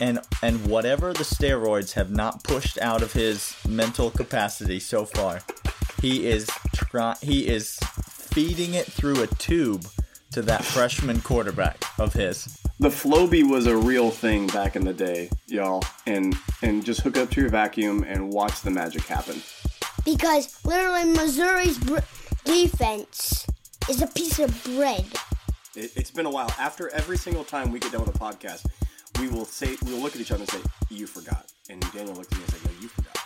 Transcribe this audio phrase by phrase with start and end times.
[0.00, 5.40] and and whatever the steroids have not pushed out of his mental capacity so far,
[6.00, 9.86] he is try he is feeding it through a tube
[10.32, 12.58] to that freshman quarterback of his.
[12.80, 17.16] The Flowbee was a real thing back in the day, y'all, and and just hook
[17.16, 19.42] up to your vacuum and watch the magic happen.
[20.04, 21.98] Because literally Missouri's br-
[22.44, 23.46] defense
[23.90, 25.06] is a piece of bread.
[25.74, 26.52] It, it's been a while.
[26.58, 28.66] After every single time we get done with a podcast,
[29.18, 32.14] we will say we will look at each other and say, "You forgot," and Daniel
[32.14, 33.16] looked at me and said, "No, you forgot."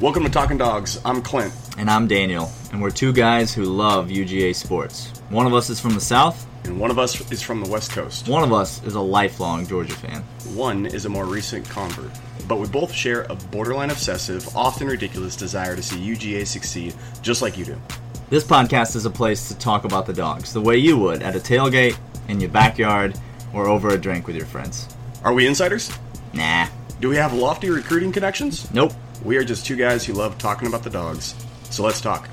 [0.00, 0.98] Welcome to Talking Dogs.
[1.04, 1.52] I'm Clint.
[1.78, 5.12] And I'm Daniel, and we're two guys who love UGA sports.
[5.28, 7.92] One of us is from the South, And one of us is from the West
[7.92, 8.28] Coast.
[8.28, 10.22] one of us is a lifelong Georgia fan.
[10.54, 12.10] One is a more recent convert.
[12.48, 17.42] But we both share a borderline obsessive, often ridiculous desire to see UGA succeed just
[17.42, 17.76] like you do.
[18.28, 21.36] This podcast is a place to talk about the dogs the way you would at
[21.36, 21.96] a tailgate,
[22.28, 23.18] in your backyard,
[23.52, 24.88] or over a drink with your friends.
[25.24, 25.90] Are we insiders?
[26.32, 26.68] Nah.
[27.00, 28.72] Do we have lofty recruiting connections?
[28.72, 28.92] Nope.
[29.24, 31.34] We are just two guys who love talking about the dogs.
[31.70, 32.28] So let's talk.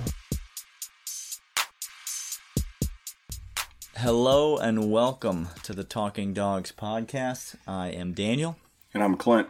[3.95, 7.55] Hello and welcome to the Talking Dogs podcast.
[7.67, 8.57] I am Daniel.
[8.93, 9.47] And I'm Clint.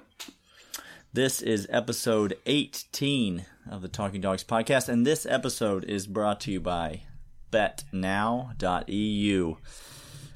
[1.13, 6.51] This is episode 18 of the Talking Dogs podcast, and this episode is brought to
[6.51, 7.03] you by
[7.51, 9.55] betnow.eu.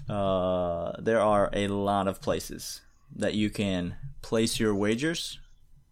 [0.09, 2.81] Uh, there are a lot of places
[3.15, 5.39] that you can place your wagers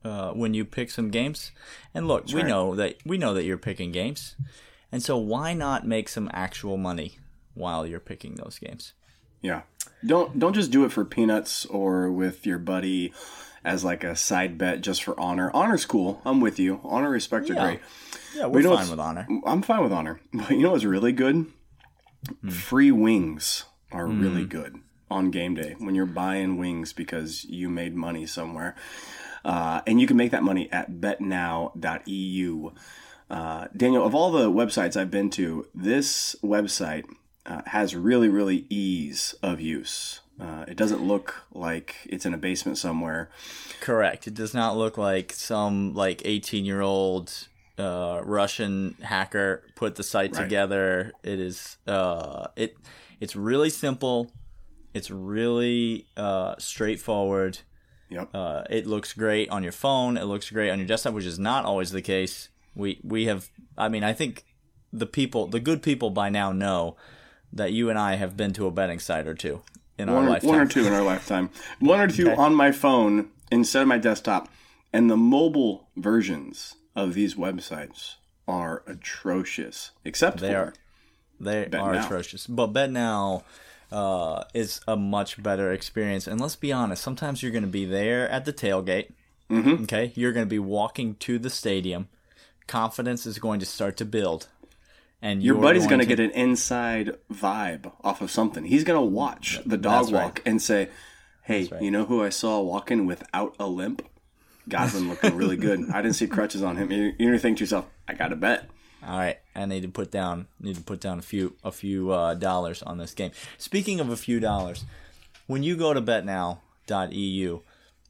[0.04, 1.52] uh, when you pick some games.
[1.94, 2.48] And look, we right.
[2.48, 4.36] know that we know that you're picking games,
[4.92, 7.18] and so why not make some actual money
[7.54, 8.94] while you're picking those games?
[9.42, 9.62] Yeah.
[10.06, 13.14] Don't don't just do it for peanuts or with your buddy
[13.64, 15.52] as like a side bet just for honor.
[15.54, 16.22] Honor's cool.
[16.26, 16.80] I'm with you.
[16.84, 17.66] Honor respect are Yeah.
[17.66, 17.80] great.
[18.36, 19.28] Yeah, we're you know fine with honor.
[19.46, 20.20] I'm fine with honor.
[20.34, 21.48] But you know what's really good?
[22.50, 24.78] Free wings are really good
[25.10, 28.76] on game day when you're buying wings because you made money somewhere.
[29.44, 32.72] Uh, and you can make that money at betnow.eu.
[33.30, 37.06] Uh, Daniel, of all the websites I've been to, this website
[37.46, 40.22] uh, has really, really ease of use.
[40.40, 43.30] Uh, it doesn't look like it's in a basement somewhere.
[43.82, 44.26] Correct.
[44.28, 47.48] It does not look like some like 18 year old
[47.78, 50.44] uh, Russian hacker put the site Right.
[50.44, 51.12] together.
[51.24, 52.78] It is uh, it
[53.20, 54.32] it's really simple.
[54.94, 57.60] It's really uh, straightforward.
[58.10, 58.30] Yep.
[58.34, 60.18] Uh, it looks great on your phone.
[60.18, 62.50] It looks great on your desktop, which is not always the case.
[62.76, 63.50] We we have.
[63.78, 64.46] I mean, I think
[64.92, 66.96] the people, the good people, by now know
[67.54, 69.62] that you and I have been to a betting site or two
[69.98, 70.50] in our one, or- lifetime.
[70.50, 71.50] one or two in our lifetime.
[71.80, 72.36] One or two Okay.
[72.42, 74.50] on my phone instead of my desktop.
[74.92, 78.16] And the mobile versions of these websites
[78.48, 79.92] are atrocious.
[80.04, 80.74] Except They for are
[81.40, 82.06] they Bet are Now.
[82.06, 82.48] atrocious.
[82.48, 83.44] But Bet Now
[83.92, 86.28] uh, is a much better experience.
[86.28, 89.12] And let's be honest, sometimes you're going to be there at the tailgate.
[89.50, 89.84] Mm-hmm.
[89.84, 92.08] Okay, you're going to be walking to the stadium.
[92.68, 94.48] Confidence is going to start to build,
[95.24, 98.64] and your buddy's going to get an inside vibe off of something.
[98.66, 100.24] He's going to watch the dog That's right.
[100.26, 100.90] walk and say,
[101.42, 101.82] "Hey, right.
[101.82, 104.08] you know who I saw walking without a limp?
[104.68, 105.90] Godwin looking really good.
[105.92, 108.70] I didn't see crutches on him." You you think to yourself, "I got to bet."
[109.06, 112.12] All right, I need to put down need to put down a few a few
[112.12, 113.32] uh, dollars on this game.
[113.58, 114.84] Speaking of a few dollars,
[115.48, 117.62] when you go to betnow.eu,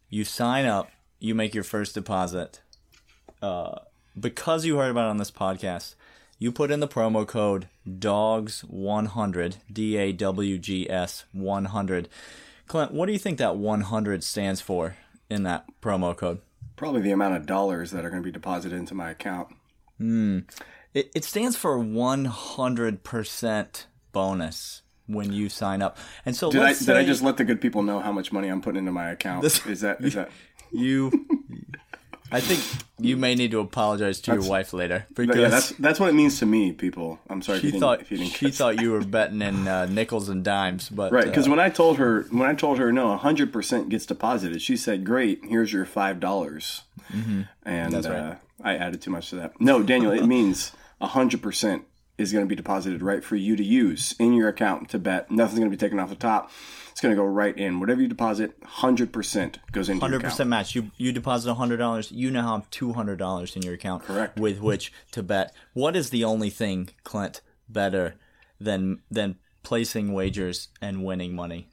[0.10, 0.90] you sign up,
[1.20, 2.62] you make your first deposit.
[3.42, 3.80] Uh,
[4.20, 5.96] because you heard about it on this podcast,
[6.40, 12.10] you put in the promo code DOGS100, D A W G S 100.
[12.68, 14.96] Clint, what do you think that 100 stands for
[15.30, 16.40] in that promo code?
[16.76, 19.50] Probably the amount of dollars that are going to be deposited into my account.
[20.94, 25.98] It, it stands for 100% bonus when you sign up.
[26.26, 28.32] And so Did I let's did I just let the good people know how much
[28.32, 29.42] money I'm putting into my account?
[29.44, 30.30] This- is that is that?
[30.72, 31.12] you
[32.32, 32.62] I think
[33.00, 36.14] you may need to apologize to your wife later because Yeah, that's that's what it
[36.14, 37.20] means to me, people.
[37.28, 39.42] I'm sorry if she you didn't, thought if you didn't she thought you were betting
[39.42, 42.54] in uh, nickels and dimes, but Right, because uh, when I told her when I
[42.54, 47.48] told her no, hundred percent gets deposited, she said, "Great, here's your five dollars." And
[47.66, 47.90] Mm-hmm.
[47.92, 48.19] That's right.
[48.19, 49.60] uh, I added too much to that.
[49.60, 51.84] No, Daniel, it means hundred percent
[52.18, 55.31] is going to be deposited right for you to use in your account to bet.
[55.31, 56.51] Nothing's going to be taken off the top.
[56.92, 57.80] It's going to go right in.
[57.80, 60.34] Whatever you deposit, hundred percent goes into your hundred account.
[60.34, 60.75] percent match.
[60.75, 64.38] You you deposit hundred dollars, you now have two hundred dollars in your account, Correct.
[64.40, 65.54] with which to bet.
[65.74, 68.16] What is the only thing, Clint, better
[68.60, 71.69] than than placing wagers and winning money?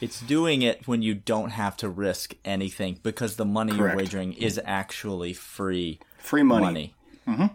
[0.00, 4.32] It's doing it when you don't have to risk anything because the money you're wagering
[4.32, 6.64] is actually free Free money.
[6.64, 6.94] money.
[7.28, 7.46] Mm-hmm.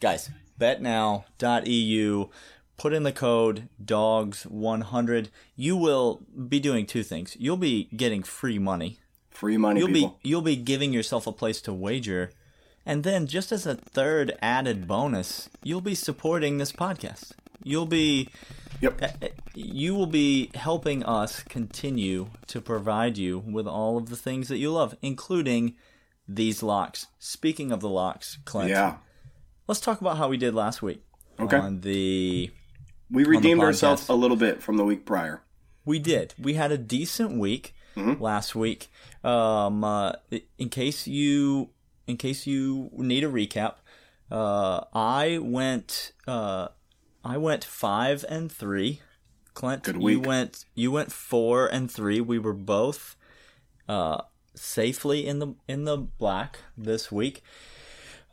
[0.00, 2.28] Guys, betnow.eu,
[2.76, 7.36] put in the code dogs100 you will be doing two things.
[7.38, 8.98] You'll be getting free money.
[9.30, 10.18] Free money, you'll people.
[10.22, 12.30] be you'll be giving yourself a place to wager.
[12.84, 17.32] And then just as a third added bonus you'll be supporting this podcast.
[17.62, 18.28] You'll be
[18.80, 19.02] Yep.
[19.02, 24.16] Eh, eh, you will be helping us continue to provide you with all of the
[24.16, 25.74] things that you love including
[26.28, 27.06] these locks.
[27.18, 28.96] Speaking of the locks clint Yeah.
[29.68, 31.02] Let's talk about how we did last week
[31.38, 31.56] Okay.
[31.56, 32.50] on the
[33.10, 33.64] We redeemed podcast.
[33.64, 35.42] ourselves a little bit from the week prior.
[35.84, 36.34] We did.
[36.38, 38.90] We had a decent week last week.
[39.24, 40.12] Um, uh,
[40.56, 41.70] in case you,
[42.06, 43.74] in case you need a recap,
[44.30, 46.68] uh, I went, uh,
[47.24, 49.00] I went five and three.
[49.54, 52.20] Clint, Good you went, you went four and three.
[52.20, 53.16] We were both,
[53.88, 54.22] uh,
[54.54, 57.42] safely in the in the black this week,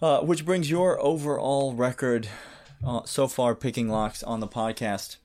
[0.01, 2.27] uh, which brings your overall record
[2.85, 5.17] uh, so far picking locks on the podcast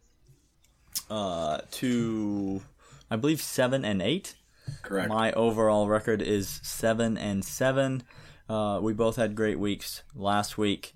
[1.11, 2.63] uh, to
[3.11, 4.35] I believe seven and eight.
[4.83, 5.09] Correct.
[5.09, 8.05] My overall record is seven and seven.
[8.49, 10.95] Uh, we both had great weeks last week.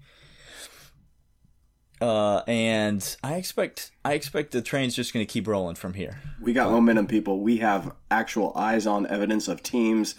[2.00, 6.20] Uh, and I expect I expect the train's just going to keep rolling from here.
[6.40, 7.40] We got momentum, people.
[7.40, 10.14] We have actual eyes on evidence of teams.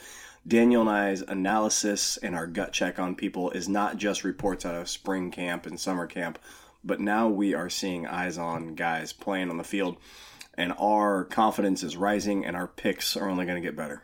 [0.47, 4.75] Daniel and I's analysis and our gut check on people is not just reports out
[4.75, 6.37] of spring camp and summer camp,
[6.83, 9.97] but now we are seeing eyes on guys playing on the field,
[10.53, 14.03] and our confidence is rising, and our picks are only going to get better.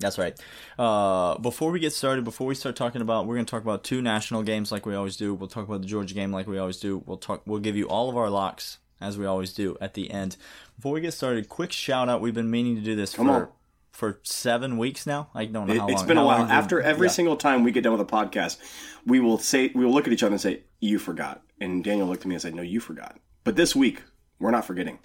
[0.00, 0.40] That's right.
[0.78, 3.82] Uh, before we get started, before we start talking about, we're going to talk about
[3.82, 5.34] two national games like we always do.
[5.34, 7.02] We'll talk about the Georgia game like we always do.
[7.04, 7.42] We'll talk.
[7.44, 10.36] We'll give you all of our locks as we always do at the end.
[10.76, 12.20] Before we get started, quick shout out.
[12.20, 13.48] We've been meaning to do this Come for on.
[13.98, 15.28] For seven weeks now.
[15.34, 16.38] I don't know It, how has been a while.
[16.38, 17.12] long have we- After every yeah.
[17.12, 18.58] single time we get done with a podcast,
[19.04, 22.06] we will say we will look at each other and say, "You forgot." And Daniel
[22.06, 24.02] looked at me and said, "No, you forgot." But this week,
[24.38, 24.98] we're not forgetting.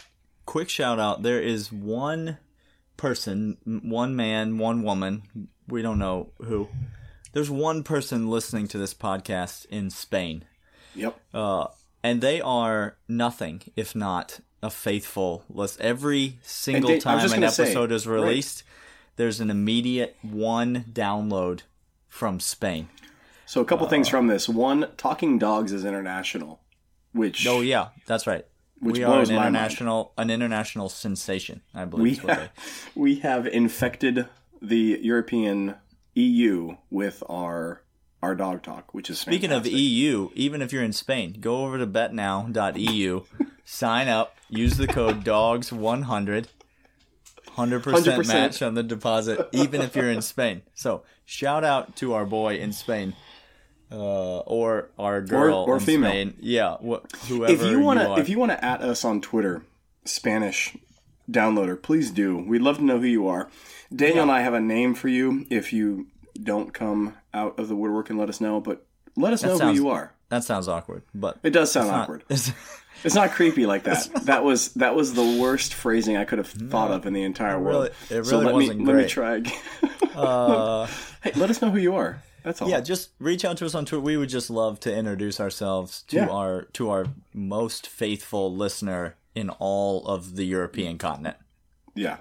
[0.45, 2.37] quick shout out there is one
[2.97, 5.23] person one man one woman
[5.67, 6.67] we don't know who
[7.31, 10.43] there's one person listening to this podcast in spain
[10.95, 11.17] Yep.
[11.33, 11.67] uh,
[12.03, 17.31] and they are nothing if not a faithful list every single And Dan- I was
[17.31, 18.63] time an gonna say, episode is released
[19.15, 21.61] there's an immediate one download
[22.07, 22.87] from spain
[23.45, 24.47] So a couple things uh, from this.
[24.49, 26.59] One, Talking Dogs is international,
[27.11, 28.45] which oh yeah that's right
[28.79, 29.55] Which we are blows an my mind.
[29.55, 32.49] international an international sensation i believe we is what they
[32.95, 34.27] we have infected
[34.61, 35.75] the European
[36.15, 37.81] EU with our
[38.21, 39.65] our dog talk, which is Speaking of.
[39.67, 43.23] EU, even if you're in Spain, go over to betnow.eu,
[43.65, 46.45] sign up, use the code DOGS100,
[47.55, 48.27] 100% 100%.
[48.27, 50.61] match on the deposit, even if you're in Spain.
[50.73, 53.15] So, shout out to our boy in Spain.
[53.91, 56.09] Uh, or our girl or in female.
[56.09, 56.33] Spain.
[56.39, 59.63] Yeah, wh- whoever if you want to if you want to at us on Twitter,
[60.03, 60.75] Spanish
[61.29, 62.37] downloader, please do.
[62.39, 63.49] We'd love to know who you are.
[63.95, 65.45] Daniel and I have a name for you.
[65.51, 66.07] If you
[66.41, 68.83] don't come out of the woodwork and let us know, but
[69.15, 70.13] let us know sounds- who you are.
[70.29, 72.23] that sounds awkward, but It does sound not- awkward.
[73.03, 74.09] It's not creepy like that.
[74.25, 77.59] That was that was the worst phrasing I could have thought of in the entire
[77.59, 77.89] world.
[78.09, 79.53] really- it so really let wasn't me let me try again.
[80.15, 80.87] uh,
[81.23, 82.21] hey, let us know who you are.
[82.43, 82.69] That's all.
[82.69, 84.01] yeah, just reach out to us on Twitter.
[84.01, 86.27] We would just love to introduce ourselves to Yeah.
[86.29, 91.37] our to our most faithful listener in all of the European continent.
[91.95, 92.17] yeah.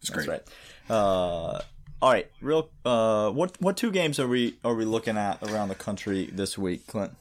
[0.00, 0.26] It's great.
[0.26, 0.44] That's
[0.90, 0.94] right.
[0.96, 1.60] Uh,
[2.02, 2.68] all right, real.
[2.84, 6.58] Uh, what what two games are we are we looking at around the country this
[6.58, 7.12] week, Clint?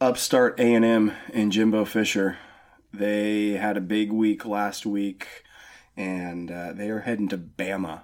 [0.00, 2.36] Upstart A and M and Jimbo Fisher.
[2.92, 5.26] They had a big week last week,
[5.96, 8.02] and uh, they are heading to Bama.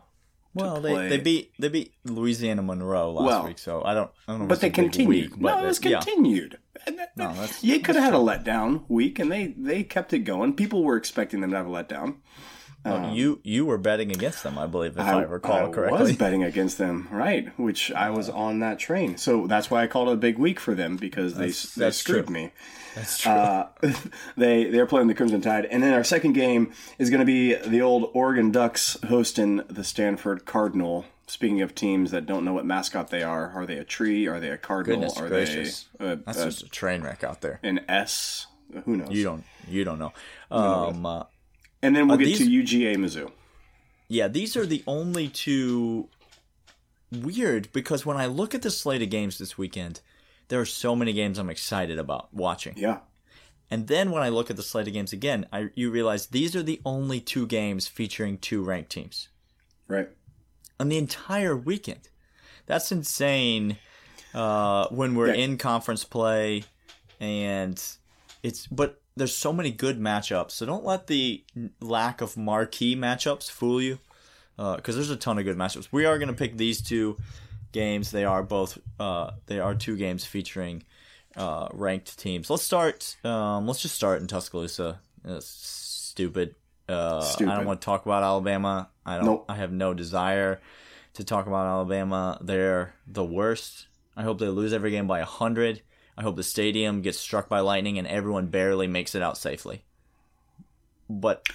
[0.55, 4.33] Well, they, they beat they beat Louisiana Monroe last Well, week, so I don't I
[4.33, 4.47] don't know.
[4.49, 5.09] But they continued.
[5.09, 6.01] Week, but no, it was they- yeah.
[6.01, 6.59] continued.
[7.17, 10.55] No, that's- you could have had a letdown week, and they they kept it going.
[10.55, 12.17] People were expecting them to have a letdown.
[12.85, 15.99] Oh, you you were betting against them, I believe, if I, recall I correctly.
[15.99, 17.49] I was betting against them, right?
[17.59, 20.59] Which I was on that train, so that's why I called it a big week
[20.59, 22.35] for them because they That's- they that's screwed true.
[22.35, 22.53] me.
[22.95, 23.33] That's true.
[23.33, 23.69] Uh,
[24.37, 27.55] they they're playing the Crimson Tide, and then our second game is going to be
[27.55, 31.05] the old Oregon Ducks hosting the Stanford Cardinal.
[31.29, 34.27] Speaking of teams that don't know what mascot they are, are they a tree?
[34.27, 34.99] Are they a cardinal?
[35.01, 37.61] Goodness are gracious, they uh, that's uh, just a train wreck out there.
[37.63, 38.49] an S?
[38.85, 39.11] Who knows?
[39.11, 40.13] You don't you don't know.
[40.51, 41.25] Um, uh,
[41.83, 43.31] and then we'll get these- to UGA Mizzou.
[44.09, 46.09] Yeah, these are the only two
[47.11, 50.01] weird because when I look at the slate of games this weekend,
[50.49, 52.75] there are so many games I'm excited about watching.
[52.77, 53.01] Yeah,
[53.71, 56.55] And then when I look at the slate of games again, I you realize these
[56.55, 59.29] are the only two games featuring two ranked teams
[59.89, 60.09] right.
[60.79, 62.09] on the entire weekend.
[62.67, 63.79] That's insane.
[64.35, 65.45] Uh, when we're Yeah.
[65.45, 66.65] in conference play,
[67.21, 67.83] and
[68.43, 70.53] it's but there's so many good matchups.
[70.53, 71.45] So don't let the
[71.81, 73.99] lack of marquee matchups fool you,
[74.57, 75.89] because there's a ton of good matchups.
[75.91, 77.17] We are going to pick these two
[77.73, 78.11] games.
[78.11, 80.85] They are both uh, they are two games featuring
[81.37, 82.51] uh, ranked teams.
[82.51, 83.17] Let's start.
[83.25, 85.01] Um, let's just start in Tuscaloosa.
[85.25, 86.55] That's stupid.
[86.89, 88.91] Uh, I don't want to talk about Alabama.
[89.07, 89.27] I don't.
[89.27, 89.45] Nope.
[89.49, 90.61] I have no desire
[91.15, 92.39] to talk about Alabama.
[92.41, 93.87] They're the worst.
[94.17, 95.83] I hope they lose every game by a hundred.
[96.17, 99.85] I hope the stadium gets struck by lightning and everyone barely makes it out safely.
[101.09, 101.47] But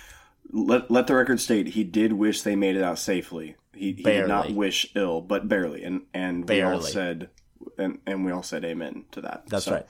[0.51, 3.55] Let let the record state he did wish they made it out safely.
[3.73, 7.29] He, he did not wish ill, but barely, and and we all said
[7.77, 9.43] and and we all said amen to that.
[9.47, 9.85] that's So, right.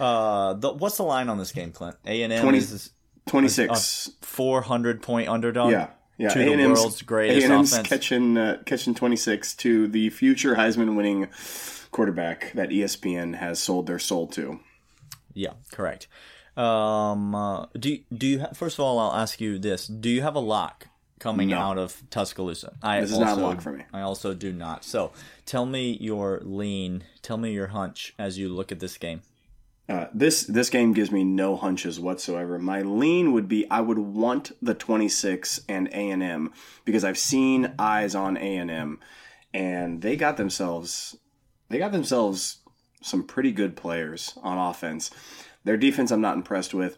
[0.00, 1.96] Uh, the, what's the line on this game, Clint?
[2.06, 2.90] A and M is
[3.26, 4.10] Twenty six.
[4.22, 5.72] four hundred point underdog.
[5.72, 5.88] Yeah.
[6.18, 7.88] Yeah, to the A&M's world's greatest A&M's offense.
[7.88, 11.28] catching uh, catching 26 to the future Heisman winning
[11.90, 14.60] quarterback that ESPN has sold their soul to.
[15.34, 16.06] Yeah, correct.
[16.56, 18.98] Um, uh, do do you ha- first of all?
[18.98, 20.86] I'll ask you this: Do you have a lock
[21.18, 21.58] coming No.
[21.58, 22.72] out of Tuscaloosa?
[22.82, 23.84] I This is also, not a lock for me.
[23.92, 24.84] I also do not.
[24.84, 25.12] So,
[25.44, 27.04] tell me your lean.
[27.20, 29.20] Tell me your hunch as you look at this game.
[29.88, 32.58] Uh, this this game gives me no hunches whatsoever.
[32.58, 36.52] My lean would be I would want the 26 and A and M
[36.84, 38.98] because I've seen eyes on A and M,
[39.54, 41.16] and they got themselves
[41.68, 42.58] they got themselves
[43.00, 45.10] some pretty good players on offense.
[45.64, 46.96] Their defense I'm not impressed with.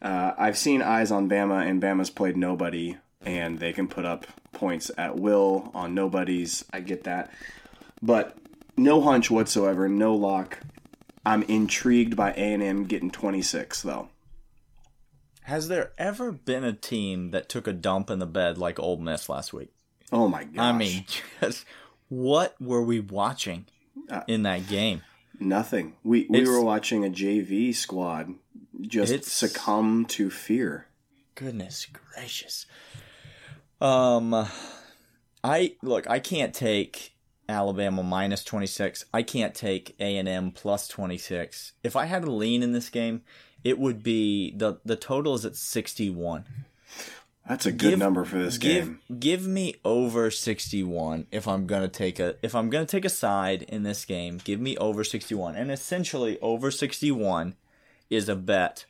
[0.00, 4.26] Uh, I've seen eyes on Bama, and Bama's played nobody, and they can put up
[4.52, 6.64] points at will on nobodies.
[6.72, 7.32] I get that,
[8.00, 8.36] but
[8.76, 10.60] no hunch whatsoever, no lock.
[11.24, 14.08] I'm intrigued by A and M getting 26 though.
[15.42, 18.96] Has there ever been a team that took a dump in the bed like Ole
[18.98, 19.72] Miss last week?
[20.12, 20.52] Oh my gosh!
[20.58, 21.04] I mean,
[21.40, 21.64] just
[22.08, 23.66] what were we watching
[24.08, 25.02] Uh, in that game?
[25.38, 25.94] nothing.
[26.04, 28.34] We we It's- were watching a JV squad
[28.80, 30.86] just succumb to fear.
[31.34, 32.66] Goodness gracious.
[33.80, 34.46] Um,
[35.42, 36.08] I look.
[36.08, 37.14] I can't take
[37.50, 39.04] Alabama minus twenty six.
[39.12, 41.72] I can't take A and M plus twenty six.
[41.82, 43.22] If I had a lean in this game,
[43.64, 46.44] it would be the the total is at sixty one.
[47.48, 49.18] That's a good Give- number for this Give game.
[49.18, 53.08] give me over sixty one if I'm gonna take a if I'm gonna take a
[53.10, 54.38] side in this game.
[54.42, 57.56] Give me over sixty one, and essentially over sixty one
[58.08, 58.84] is a bet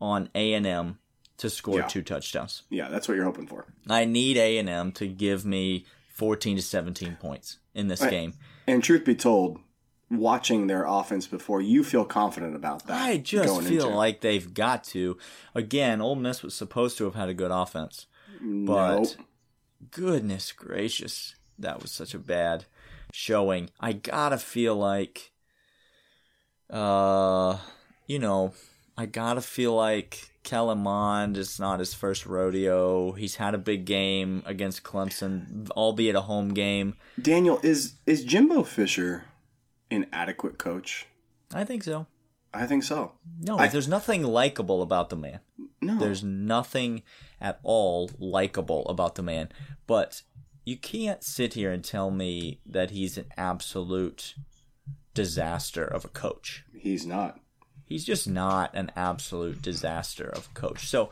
[0.00, 0.98] on A and M
[1.38, 1.86] to score Yeah.
[1.86, 2.62] two touchdowns.
[2.70, 3.66] Yeah, that's what you're hoping for.
[3.88, 8.10] I need A and M to give me fourteen to seventeen points in this Right.
[8.10, 8.34] game.
[8.66, 9.58] And truth be told,
[10.10, 13.00] watching their offense before, you feel confident about that.
[13.02, 15.16] I just feel into- like they've got to.
[15.54, 18.06] Again, Ole Miss was supposed to have had a good offense,
[18.40, 19.08] but Nope.
[19.90, 22.66] goodness gracious, that was such a bad
[23.12, 23.70] showing.
[23.80, 25.32] I gotta feel like,
[26.70, 27.58] uh,
[28.06, 28.52] you know,
[28.96, 33.12] I gotta feel like Kellen Mond is not his first rodeo.
[33.12, 36.96] He's had a big game against Clemson, albeit a home game.
[37.20, 39.24] Daniel is is Jimbo Fisher
[39.90, 41.06] an adequate coach?
[41.54, 42.06] I think so.
[42.54, 43.12] I think so.
[43.40, 45.40] No, I- there's nothing likable about the man.
[45.80, 47.02] No, There's nothing
[47.40, 49.48] at all likable about the man.
[49.88, 50.22] But
[50.64, 54.34] you can't sit here and tell me that he's an absolute
[55.14, 56.64] disaster of a coach.
[56.78, 57.38] he's not.
[57.92, 60.88] He's just not an absolute disaster of a coach.
[60.88, 61.10] So,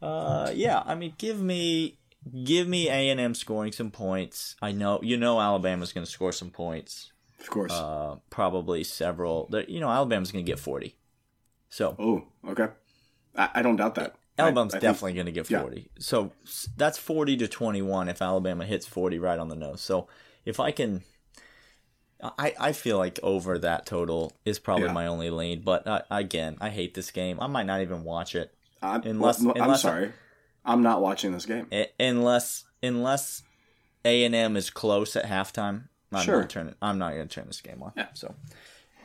[0.00, 1.98] uh, yeah, I mean, give me
[2.44, 4.56] give me A and M scoring some points.
[4.62, 7.12] I know you know Alabama's going to score some points.
[7.40, 7.72] Of course.
[7.72, 9.50] Uh, probably several.
[9.68, 10.96] You know, Alabama's going to get forty.
[11.68, 12.68] So oh, okay.
[13.36, 14.14] I, I don't doubt that.
[14.38, 15.60] Alabama's I- I definitely going to get yeah.
[15.60, 15.90] 40.
[15.98, 16.32] So
[16.76, 19.80] that's 40 to 21 if Alabama hits 40 right on the nose.
[19.80, 20.08] So
[20.44, 21.02] if I can.
[22.22, 24.92] I, I feel like over that total is probably Yeah.
[24.92, 25.62] my only lean.
[25.62, 27.38] But uh, again, I hate this game.
[27.40, 28.54] I might not even watch it.
[28.80, 30.12] I, Unless- well, no, I'm sorry.
[30.64, 31.66] I'm not watching this game.
[31.98, 33.42] Unless unless
[34.04, 35.88] A&M is close at halftime.
[36.12, 36.40] I'm Sure.
[36.40, 36.74] not turning.
[36.82, 37.92] I'm not going to turn this game on.
[37.96, 38.08] Yeah.
[38.14, 38.34] So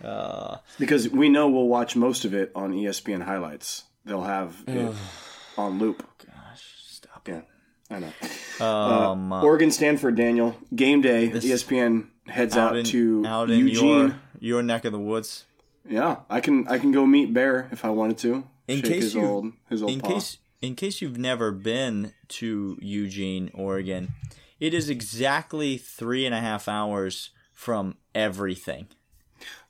[0.04, 3.84] uh, Because we know we'll watch most of it on ESPN highlights.
[4.06, 4.94] They'll have it
[5.58, 6.06] on loop.
[6.26, 7.28] gosh, stop.
[7.28, 7.42] Yeah,
[7.89, 8.65] I know.
[8.65, 10.56] Um, Uh, Oregon Stanford, Daniel.
[10.75, 11.29] Game day.
[11.29, 13.86] ESPN heads out, out in, to out in Eugene.
[13.88, 15.46] your your neck of the woods.
[15.89, 18.44] Yeah, I can I can go meet Bear if I wanted to.
[18.67, 20.10] In Shake case his you- old his old in paw.
[20.10, 24.13] case in case you've never been to Eugene, Oregon,
[24.60, 28.88] it is exactly three and a half hours from everything.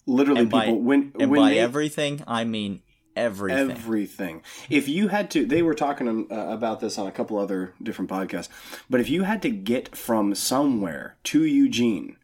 [0.08, 2.82] Literally, And by, people when and when by they, everything, I mean
[3.18, 3.72] everything.
[3.72, 4.42] everything.
[4.70, 8.10] If you had to, they were talking uh, about this on a couple other different
[8.10, 8.50] podcasts.
[8.90, 12.18] But if you had to get from somewhere to Eugene,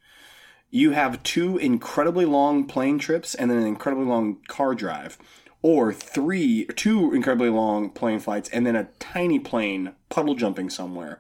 [0.70, 5.18] you have two incredibly long plane trips and then an incredibly long car drive.
[5.64, 11.18] or three, two incredibly long plane flights, and then a tiny plane puddle jumping somewhere.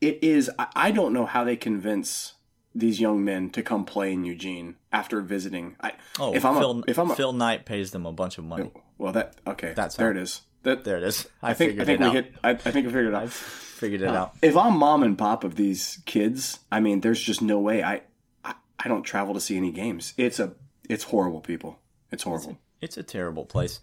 [0.00, 0.50] It is.
[0.58, 2.34] I don't know how they convince
[2.78, 5.76] these young men to come play in Eugene after visiting.
[5.80, 8.38] I, Oh, if I'm Phil, a, if I'm a, Phil Knight pays them a bunch
[8.38, 8.70] of money.
[8.98, 9.72] well, that okay.
[9.74, 10.42] That's there how- it is.
[10.62, 11.28] That There it is.
[11.42, 12.14] I, I think I figured think it we out.
[12.14, 12.34] hit.
[12.42, 13.30] I, I think I figured it out.
[13.30, 14.34] Figured it out.
[14.42, 18.02] If I'm mom and pop of these kids, I mean, there's just no way I,
[18.44, 20.12] I I don't travel to see any games.
[20.16, 20.54] It's a
[20.88, 21.78] it's horrible, people.
[22.10, 22.58] It's horrible.
[22.80, 23.78] It's a terrible place.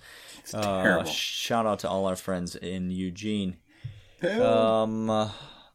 [0.53, 1.05] Uh, terrible.
[1.09, 3.55] shout out to all our friends in Eugene.
[4.21, 5.29] Um, uh,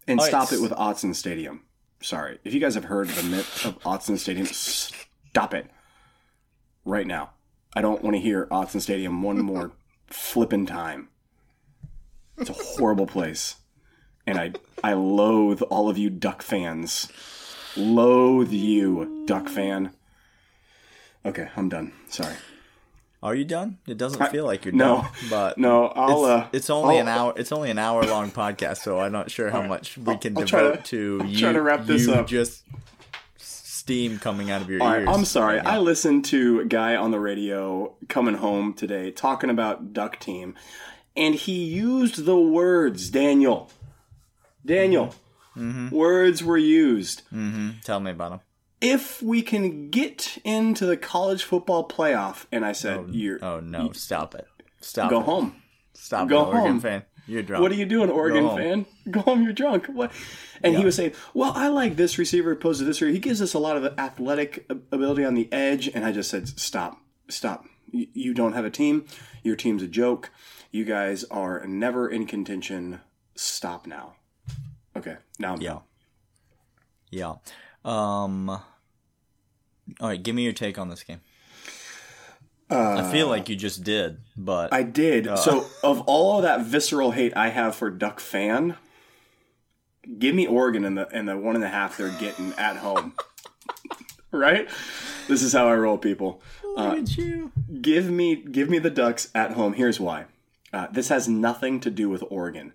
[0.06, 1.62] And right, stop it with Autzen Stadium.
[2.00, 5.68] Sorry, if you guys have heard the myth of Autzen Stadium, stop it
[6.84, 7.30] right now.
[7.74, 9.72] I don't want to hear Autzen Stadium one more
[10.06, 11.08] flippin' time.
[12.38, 13.56] It's a horrible place,
[14.26, 14.52] and I
[14.82, 17.10] I loathe all of you Duck fans.
[17.76, 19.90] Loathe you, Duck fan.
[21.26, 21.92] Okay, I'm done.
[22.08, 22.34] Sorry.
[23.22, 23.78] Are you done?
[23.86, 25.02] It doesn't feel like you're no.
[25.02, 25.10] done.
[25.30, 26.24] But No, I'll.
[26.24, 27.32] it's, uh, it's only I'll- an hour.
[27.36, 30.44] It's only an hour long podcast, so I'm not sure how much we can I'll
[30.44, 31.38] try devote to- to, I'll you.
[31.40, 32.26] try to wrap this you up.
[32.28, 32.64] Just
[33.38, 35.06] steam coming out of your All ears.
[35.06, 35.56] right, I'm sorry.
[35.56, 35.66] right.
[35.66, 40.54] I listened to a guy on the radio coming home today talking about Duck Team,
[41.16, 43.70] and he used the words Daniel.
[44.64, 45.14] Daniel.
[45.56, 45.88] Mm-hmm.
[45.94, 47.22] Words were used.
[47.82, 48.40] Tell me about them.
[48.80, 53.60] If we can get into the college football playoff, and I said, oh, "You're Oh
[53.60, 53.90] no!
[53.92, 54.46] Stop it!
[54.80, 55.10] Stop!
[55.10, 55.24] go it.
[55.24, 55.62] home."
[55.94, 56.80] Stop Go it, Oregon home.
[56.80, 57.02] fan.
[57.26, 57.60] You're drunk.
[57.60, 58.56] What are you doing, Oregon home.
[58.56, 58.86] fan?
[59.10, 59.86] Go home, you're drunk.
[59.88, 60.12] What?
[60.62, 63.12] And he was saying, "Well, I like this receiver opposed to this receiver.
[63.12, 66.48] He gives us a lot of athletic ability on the edge." And I just said,
[66.48, 67.64] "Stop, stop.
[67.90, 69.06] You, you don't have a team.
[69.42, 70.30] Your team's a joke.
[70.70, 73.00] You guys are never in contention.
[73.34, 74.14] Stop now."
[74.96, 75.70] Okay, now I'm Yeah.
[75.72, 75.82] done.
[77.10, 77.34] Yeah.
[77.84, 78.50] Um.
[78.50, 81.20] All right, give me your take on this game.
[82.70, 85.26] I feel like you just did, but I did.
[85.38, 88.76] so, of all of that visceral hate I have for Duck fan,
[90.18, 93.14] give me Oregon and the and the one and a half they're getting at home.
[94.30, 94.68] right?
[95.28, 96.42] This is how I roll, people.
[96.62, 97.52] look at you.
[97.80, 99.72] Give me give me the Ducks at home.
[99.72, 100.26] Here's why.
[100.72, 102.74] Uh, this has nothing to do with Oregon.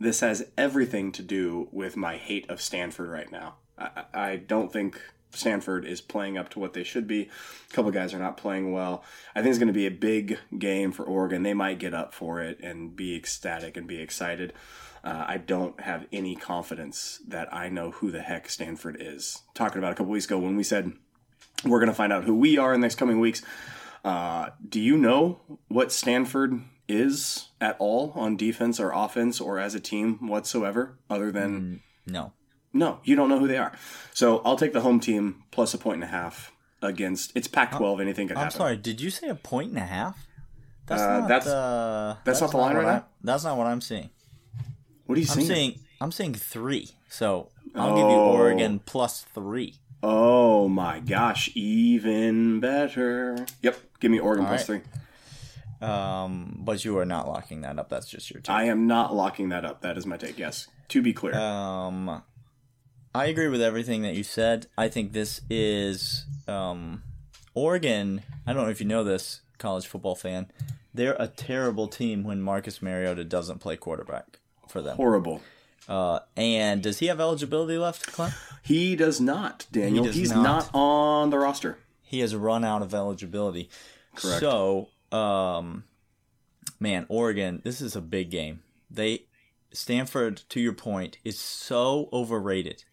[0.00, 3.56] This has everything to do with my hate of Stanford right now.
[3.78, 7.22] I, I don't think Stanford is playing up to what they should be.
[7.70, 9.02] A couple guys are not playing well.
[9.34, 11.42] I think it's going to be a big game for Oregon.
[11.42, 14.52] They might get up for it and be ecstatic and be excited.
[15.02, 19.42] Uh, I don't have any confidence that I know who the heck Stanford is.
[19.54, 20.92] Talking about a couple weeks ago when we said
[21.64, 23.42] we're going to find out who we are in the next coming weeks.
[24.04, 29.74] Uh, do you know what Stanford is at all on defense or offense or as
[29.74, 32.32] a team whatsoever, other than No.
[32.74, 33.72] No, you don't know who they are.
[34.12, 37.32] So I'll take the home team plus a point and a half against.
[37.34, 38.00] It's Pac-12.
[38.02, 38.58] Anything could I'm happen.
[38.58, 38.76] sorry.
[38.76, 40.26] Did you say a point and a half?
[40.86, 41.28] That's Uh, not.
[41.28, 43.04] that's- uh, that's not the line right I- now?
[43.22, 44.10] That's not what I'm seeing.
[45.06, 45.46] What are you I'm seeing?
[45.46, 45.78] seeing.
[46.00, 46.90] I'm seeing three.
[47.08, 48.32] So I'll give you Oh.
[48.32, 49.76] Oregon plus three.
[50.02, 53.46] Oh my gosh, even better.
[53.62, 54.82] Yep, give me Oregon plus right.
[55.80, 55.88] three.
[55.88, 57.88] Um, but you are not locking that up.
[57.88, 58.54] That's just your take.
[58.54, 59.80] I am not locking that up.
[59.82, 60.38] That is my take.
[60.38, 61.34] Yes, to be clear.
[61.34, 62.22] Um,
[63.14, 64.66] I agree with everything that you said.
[64.76, 67.02] I think this is um,
[67.54, 68.22] Oregon.
[68.46, 70.50] I don't know if you know this, college football fan.
[70.92, 74.96] They're a terrible team when Marcus Mariota doesn't play quarterback for them.
[74.96, 75.40] Horrible.
[75.88, 78.34] Uh, and does he have eligibility left, Clint?
[78.62, 80.04] He does not, Daniel.
[80.04, 80.42] He does He's not.
[80.42, 81.78] not on the roster.
[82.02, 83.68] He has run out of eligibility.
[84.16, 84.40] Correct.
[84.40, 85.84] So, um,
[86.80, 88.62] man, Oregon, this is a big game.
[88.90, 89.26] They
[89.72, 92.84] Stanford, to your point, is so overrated.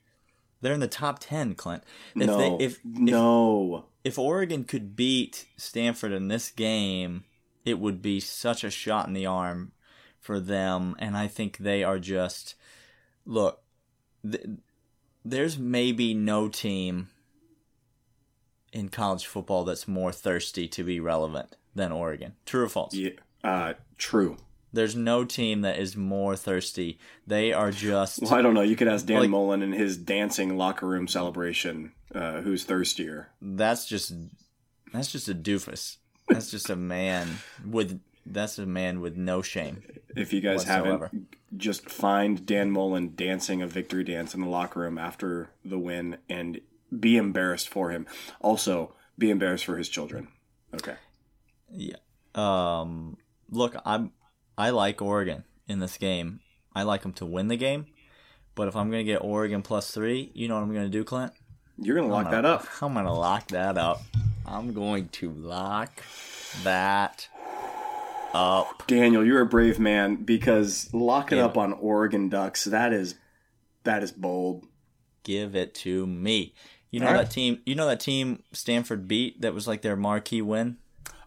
[0.61, 1.83] They're in the top ten, Clint.
[2.15, 3.85] If no, they, if, if no.
[4.03, 7.23] if Oregon could beat Stanford in this game,
[7.65, 9.71] it would be such a shot in the arm
[10.19, 10.95] for them.
[10.99, 12.55] And I think they are just
[13.25, 13.61] look.
[14.29, 14.45] Th-
[15.23, 17.09] there's maybe no team
[18.73, 22.33] in college football that's more thirsty to be relevant than Oregon.
[22.45, 22.93] True or false?
[22.93, 23.11] Yeah,
[23.43, 24.37] uh, true.
[24.73, 26.97] There's no team that is more thirsty.
[27.27, 28.61] They are just Well, I don't know.
[28.61, 31.91] You could ask Dan Like- Mullen in his dancing locker room celebration.
[32.13, 33.29] Uh, who's thirstier?
[33.41, 34.13] that's just
[34.93, 35.97] that's just a doofus.
[36.29, 39.83] That's just a man with that's a man with no shame.
[40.15, 41.05] If you guys Whatsoever.
[41.05, 45.79] haven't, just find Dan Mullen dancing a victory dance in the locker room after the
[45.79, 46.59] win and
[46.97, 48.05] be embarrassed for him.
[48.41, 50.27] Also, be embarrassed for his children.
[50.73, 50.95] Okay.
[51.71, 51.95] Yeah.
[52.35, 53.17] Um.
[53.49, 54.11] Look, I'm.
[54.61, 56.39] I like Oregon in this game.
[56.75, 57.87] I like them to win the game.
[58.53, 61.33] But if I'm gonna get Oregon plus three, you know what I'm gonna do, Clint?
[61.79, 62.67] You're going to lock that up.
[62.79, 64.03] I'm gonna lock that up.
[64.45, 65.89] I'm going to lock
[66.63, 67.27] that
[68.35, 68.83] up.
[68.85, 71.45] Daniel, you're a brave man because locking Yeah.
[71.45, 73.15] up on Oregon Ducks, that is
[73.83, 74.67] that is bold.
[75.23, 76.53] Give it to me.
[76.91, 77.17] You know right.
[77.23, 77.61] that team.
[77.65, 79.41] You know that team Stanford beat.
[79.41, 80.77] That was like their marquee win.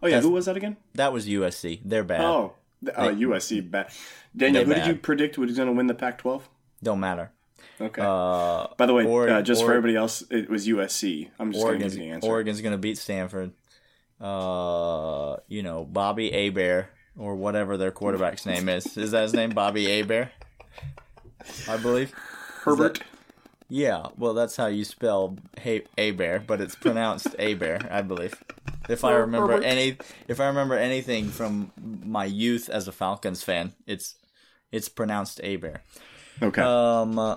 [0.00, 0.76] Oh yeah, That's- who was that again?
[0.94, 1.80] That was USC.
[1.84, 2.20] They're bad.
[2.20, 2.52] Oh,
[2.84, 3.70] th- uh, USC.
[3.70, 3.90] Bad.
[4.36, 6.42] Daniel, They who did you predict was going to win the Pac-12?
[6.82, 7.30] Don't matter.
[7.80, 8.02] Okay.
[8.02, 11.30] Uh, By the way, uh, just for everybody else, it was USC.
[11.38, 12.28] I'm just going to give the answer.
[12.28, 13.52] Oregon's going to beat Stanford.
[14.20, 18.96] Uh, you know, Bobby Abear or whatever their quarterback's name is.
[18.96, 19.50] Is that his name?
[19.50, 20.30] Bobby Abear?
[21.68, 22.12] I believe.
[22.62, 23.02] Herbert.
[23.68, 28.42] Yeah, well, that's how you spell hey, Abear, but it's pronounced Abear, I believe.
[28.88, 29.64] If I remember Herbert.
[29.64, 29.96] any,
[30.28, 31.72] if I remember anything from
[32.04, 34.16] my youth as a Falcons fan, it's
[34.72, 35.82] it's pronounced Abear.
[36.42, 36.62] Okay.
[36.62, 37.36] Um, uh,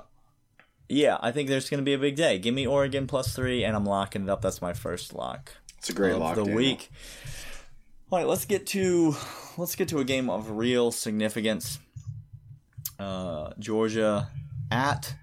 [0.90, 2.40] yeah, I think there's going to be a big day.
[2.40, 4.42] Give me Oregon plus three, and I'm locking it up.
[4.42, 6.36] That's my first lock it's a great of lock.
[6.36, 6.58] the Daniel.
[6.58, 6.90] week.
[8.10, 9.16] All right, let's get to
[9.58, 11.80] let's get to a game of real significance.
[13.00, 14.30] Uh, Georgia
[14.72, 15.16] at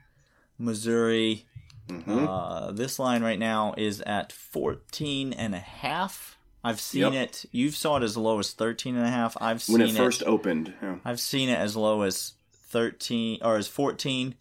[0.58, 1.46] Missouri.
[1.88, 2.26] Mm-hmm.
[2.28, 6.38] Uh, this line right now is at 14 and a half.
[6.62, 7.12] I've seen Yep.
[7.12, 7.44] it.
[7.52, 9.36] You've saw it as low as 13 and a half.
[9.40, 10.72] I've seen When it first opened.
[10.82, 10.96] Yeah.
[11.04, 12.32] I've seen it as low as
[12.68, 14.34] 13 or as 14.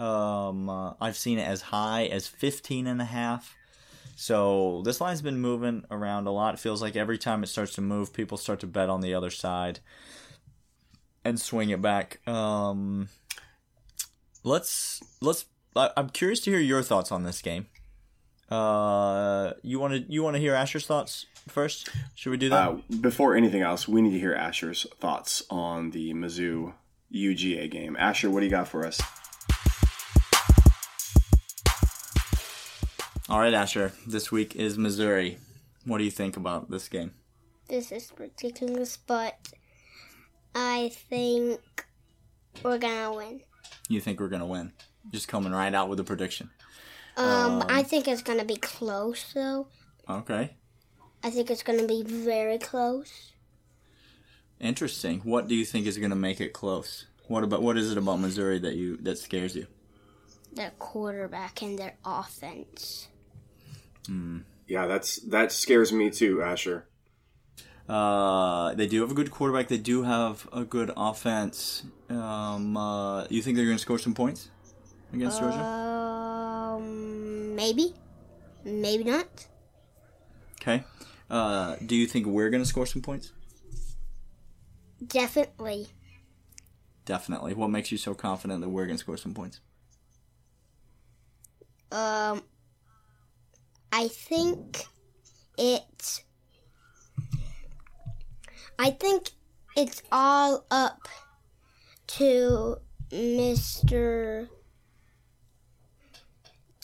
[0.00, 3.54] Um, uh, I've seen it as high as 15 and a half.
[4.16, 6.54] So this line's been moving around a lot.
[6.54, 9.14] It feels like every time it starts to move, people start to bet on the
[9.14, 9.78] other side
[11.24, 12.26] and swing it back.
[12.28, 13.08] Um,
[14.42, 15.44] let's let's.
[15.76, 17.66] I, I'm curious to hear your thoughts on this game.
[18.50, 21.88] Uh, you want to you want to hear Asher's thoughts first?
[22.16, 22.68] Should we do that?
[22.68, 26.74] Uh, before anything else, we need to hear Asher's thoughts on the Mizzou
[27.14, 27.96] UGA game.
[27.98, 29.00] Asher, what do you got for us?
[33.28, 33.92] All right, Asher.
[34.04, 35.38] This week is Missouri.
[35.84, 37.14] What do you think about this game?
[37.68, 39.36] This is ridiculous, but
[40.52, 41.60] I think
[42.64, 43.42] we're gonna win.
[43.88, 44.72] You think we're gonna win?
[45.10, 46.50] Just coming right out with a prediction.
[47.16, 49.68] Um, I think it's gonna be close though.
[50.08, 50.56] Okay,
[51.22, 53.32] I think it's gonna be very close.
[54.60, 55.20] interesting.
[55.20, 57.06] What do you think is gonna make it close?
[57.28, 59.66] What about what is it about Missouri that you that scares you?
[60.52, 63.08] Their quarterback and their offense.
[64.66, 66.86] Yeah, that's that scares me too, Asher.
[67.88, 69.68] Uh, they do have a good quarterback.
[69.68, 71.82] They do have a good offense.
[72.08, 74.48] Um, uh, you think they're gonna score some points
[75.12, 75.64] against Georgia?
[75.64, 77.94] Um, maybe,
[78.64, 79.46] maybe not.
[80.60, 80.84] Okay.
[81.28, 83.32] Uh, do you think we're gonna score some points?
[85.06, 85.88] Definitely.
[87.04, 87.54] Definitely.
[87.54, 89.60] What makes you so confident that we're gonna score some points?
[91.92, 92.42] Um,
[93.92, 94.84] I think
[95.58, 96.22] it's.
[98.78, 99.30] I think
[99.76, 101.08] it's all up
[102.06, 102.76] to
[103.10, 104.48] Mr.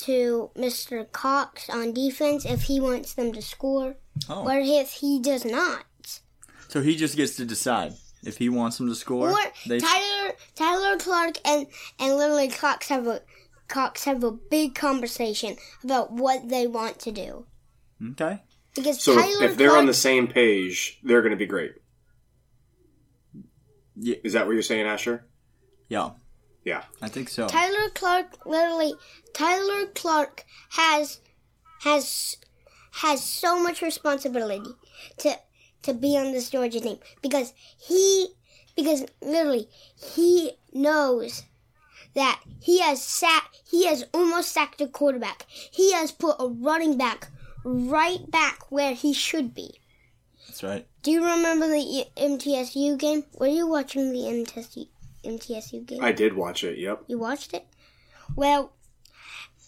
[0.06, 1.10] to Mr.
[1.12, 3.96] Cox on defense if he wants them to score,
[4.28, 5.84] Oh, or if he does not.
[6.68, 7.92] so he just gets to decide
[8.24, 9.30] if he wants them to score.
[9.30, 9.38] Or
[9.68, 11.66] they Tyler Tyler Clark and
[12.00, 13.20] and literally Cox have a
[13.68, 17.46] Cox have a big conversation about what they want to do
[18.12, 18.42] okay.
[18.74, 21.46] because So Tyler if, if they're Clark, on the same page, they're going to be
[21.46, 21.72] great.
[23.96, 24.16] Yeah.
[24.24, 25.24] Is that what you're saying, Asher?
[25.88, 26.10] Yeah,
[26.66, 26.82] Yeah.
[27.00, 27.46] I think so.
[27.46, 28.92] Tyler Clark literally
[29.32, 31.20] Tyler Clark has
[31.82, 32.36] has
[32.90, 34.72] has so much responsibility
[35.18, 35.38] to
[35.82, 38.26] to be on this Georgia team because he
[38.74, 39.68] because literally
[40.14, 41.44] he knows
[42.16, 45.46] that he has sat he has almost sacked a quarterback.
[45.48, 47.28] He has put a running back
[47.64, 49.78] right back where he should be.
[50.48, 50.84] That's right.
[51.04, 53.24] Do you remember the MTSU game?
[53.38, 54.88] Were you watching the MTSU
[55.26, 56.02] MTSU game?
[56.02, 56.78] I did watch it.
[56.78, 57.04] Yep.
[57.08, 57.66] You watched it?
[58.34, 58.72] Well,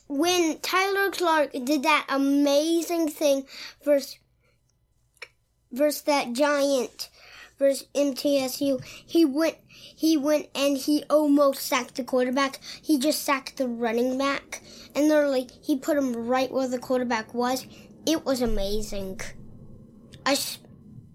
[0.09, 3.47] when Tyler Clark did that amazing thing
[3.85, 4.19] versus,
[5.71, 7.11] versus that giant
[7.59, 12.61] versus MTSU, he went he went and he almost sacked the quarterback.
[12.83, 14.63] He just sacked the running back.
[14.95, 17.67] And literally he put him right where the quarterback was.
[18.07, 19.21] It was amazing.
[20.25, 20.35] I.
[20.35, 20.59] That-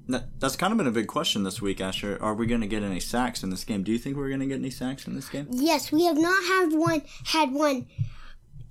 [0.08, 2.18] That's kind of been a big question this week, Asher.
[2.22, 3.84] Are we going to get any sacks in this game?
[3.84, 5.48] Do you think we're going to get any sacks in this game?
[5.50, 7.88] Yes, we have not had one had one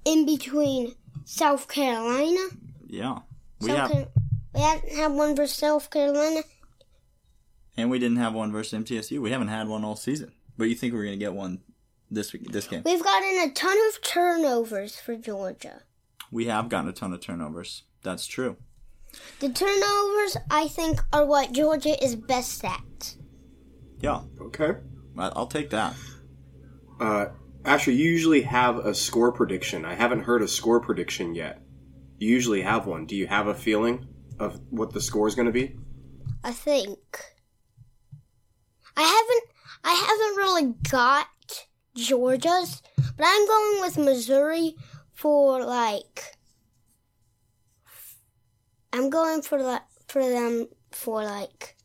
[0.05, 2.41] in between South Carolina.
[2.87, 3.21] Yeah,
[3.61, 4.09] we South have, Car-
[4.55, 6.43] we haven't had one for South Carolina.
[7.77, 9.21] and we didn't have one versus MTSU.
[9.21, 10.33] We haven't had one all season.
[10.59, 11.63] But you think we're going to get one
[12.11, 12.83] this week, this game?
[12.85, 15.83] We've gotten a ton of turnovers for Georgia.
[16.31, 17.85] We have gotten a ton of turnovers.
[18.03, 18.57] That's true.
[19.41, 23.17] The turnovers, I think, are what Georgia is best at.
[24.01, 24.75] Yeah, Okay.
[25.19, 25.95] I- I'll take that.
[26.99, 27.27] Uh,
[27.65, 29.85] Asher, you usually have a score prediction.
[29.85, 31.61] I haven't heard a score prediction yet.
[32.19, 33.07] You usually have one.
[33.07, 34.07] Do you have a feeling
[34.39, 35.77] of what the score is going to be?
[36.43, 36.99] I think.
[38.97, 39.45] I haven't
[39.85, 41.27] I haven't really got
[41.97, 44.77] Georgia's, but I'm going with Missouri
[45.13, 46.37] for like
[48.93, 51.77] I'm going for like for them for like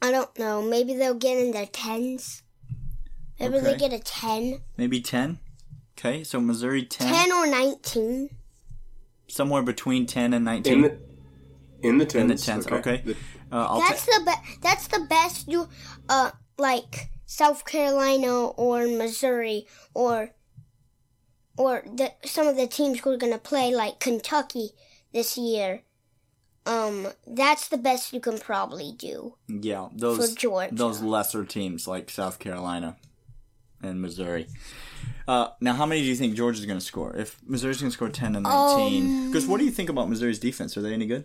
[0.00, 2.42] I don't know, maybe they'll get in their tens.
[3.40, 4.60] Maybe they get a 10.
[4.76, 5.38] Maybe 10.
[5.96, 8.30] Okay, so Missouri 10, 10 or 19.
[9.28, 10.72] somewhere between 10 and 19.
[10.72, 10.98] In the
[11.82, 12.22] in the tens.
[12.22, 13.02] In the tens, okay.
[13.04, 13.16] The-
[13.50, 15.68] uh, I'll That's ta- the be- that's the best you
[16.08, 20.30] uh like South Carolina or Missouri or
[21.56, 24.70] or the, some of the teams who are gonna play like Kentucky
[25.12, 25.82] this year.
[26.66, 29.34] Um, that's the best you can probably do.
[29.48, 30.74] yeah, those for Georgia.
[30.74, 32.96] those lesser teams like South Carolina
[33.82, 34.46] and Missouri.
[35.26, 37.16] Uh, now, how many do you think Georgia's going to score?
[37.16, 39.02] If Missouri's going to score 10 and 19.
[39.02, 40.76] Um, Because what do you think about Missouri's defense?
[40.76, 41.24] Are they any good?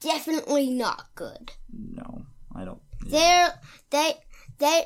[0.00, 1.52] Definitely not good.
[1.72, 2.80] No, I don't.
[3.06, 3.52] They're
[3.90, 4.14] they
[4.58, 4.84] they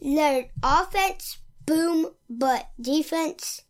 [0.00, 3.62] their offense boom, but defense.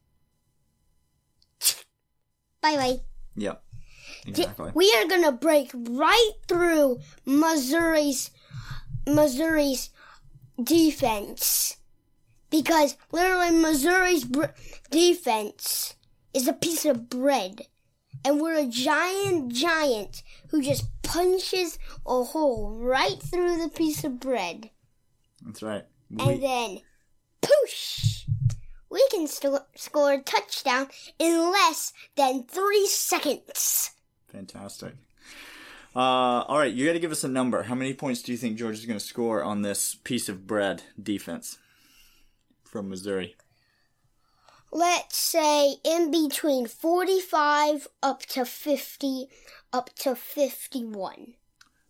[2.64, 3.00] Bye bye.
[3.36, 3.62] Yep.
[4.26, 4.70] Exactly.
[4.74, 8.30] We are gonna break right through Missouri's
[9.06, 9.90] Missouri's
[10.62, 11.76] defense
[12.50, 14.46] because literally Missouri's br-
[14.90, 15.94] defense
[16.32, 17.66] is a piece of bread,
[18.24, 24.20] and we're a giant giant who just punches a hole right through the piece of
[24.20, 24.70] bread,
[25.44, 25.84] That's right.
[26.18, 26.80] and We, then
[27.42, 28.24] poosh.
[28.94, 30.86] We can st- score a touchdown
[31.18, 33.90] in less than three seconds.
[34.28, 34.94] fantastic.
[35.96, 37.64] Uh, all right, you got to give us a number.
[37.64, 40.84] How many points do you think Georgia's going to score on this piece of bread
[41.02, 41.58] defense
[42.62, 43.34] from Missouri?
[44.74, 49.26] let's say in between 45 up to 50
[49.72, 51.34] up to 51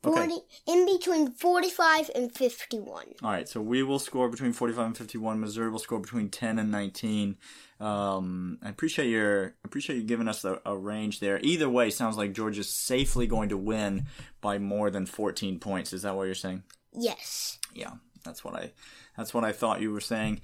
[0.05, 0.35] 40
[0.67, 5.41] in between 45 and 51 All right, so we will score between 45 and 51.
[5.41, 7.37] Missouri will score between 10 and 19.
[7.81, 11.41] Um, I appreciate your appreciate you giving us a, a range there.
[11.43, 14.07] Either way, sounds like Georgia's safely going to win
[14.41, 15.93] by more than 14 points.
[15.93, 16.63] Is that what you're saying?
[16.97, 17.93] yes Yeah,
[18.25, 18.73] that's what I
[19.17, 20.41] that's what I thought you were saying.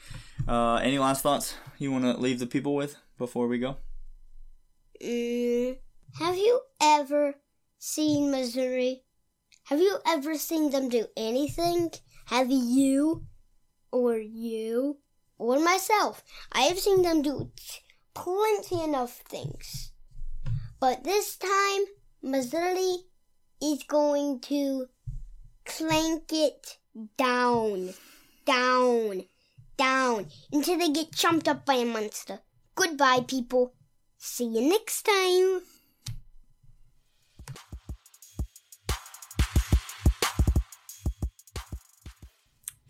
[0.46, 3.76] Uh, any last thoughts you want to leave the people with before we go?
[5.02, 5.76] mm,
[6.18, 7.34] have you ever
[7.78, 9.02] seen missouri
[9.70, 11.90] have you ever seen them do anything
[12.26, 13.24] have you
[13.90, 14.98] or you
[15.38, 17.50] or myself i have seen them do
[18.12, 19.92] plenty enough things
[20.78, 21.84] but this time
[22.22, 22.96] missouri
[23.62, 24.86] is going to
[25.64, 26.78] clank it
[27.16, 27.94] down,
[28.44, 29.24] down,
[29.76, 32.40] down until they get chomped up by a monster.
[32.74, 33.74] Goodbye, people.
[34.18, 35.62] See you next time.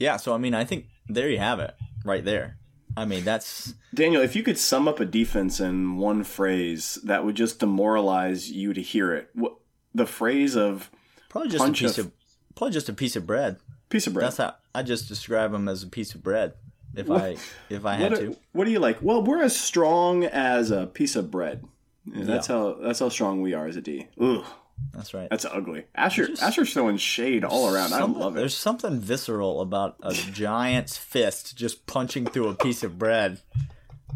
[0.00, 2.56] Yeah, so I mean, I think there you have it, right there.
[2.96, 7.24] I mean, that's Daniel, if you could sum up a defense in one phrase that
[7.24, 9.54] would just demoralize you to hear it, what,
[9.94, 10.90] the phrase of
[11.28, 12.12] probably just a piece of- of
[12.56, 13.58] probably just a piece of bread.
[13.88, 14.26] piece of bread.
[14.26, 16.54] That's how I just describe them as a piece of bread.
[16.96, 17.36] If I
[17.68, 18.98] if I had what, to, what do you like?
[19.00, 21.64] Well, we're as strong as a piece of bread.
[22.06, 24.08] That's how that's how strong we are as a D.
[24.20, 24.44] Ugh,
[24.92, 25.28] that's right.
[25.30, 25.84] that's ugly.
[25.94, 27.92] Asher Asher's throwing shade all around.
[27.92, 28.40] I love it.
[28.40, 33.40] There's something visceral about a giant's fist just punching through a piece of bread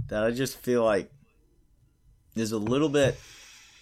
[0.09, 1.11] that I just feel like
[2.35, 3.19] is a little bit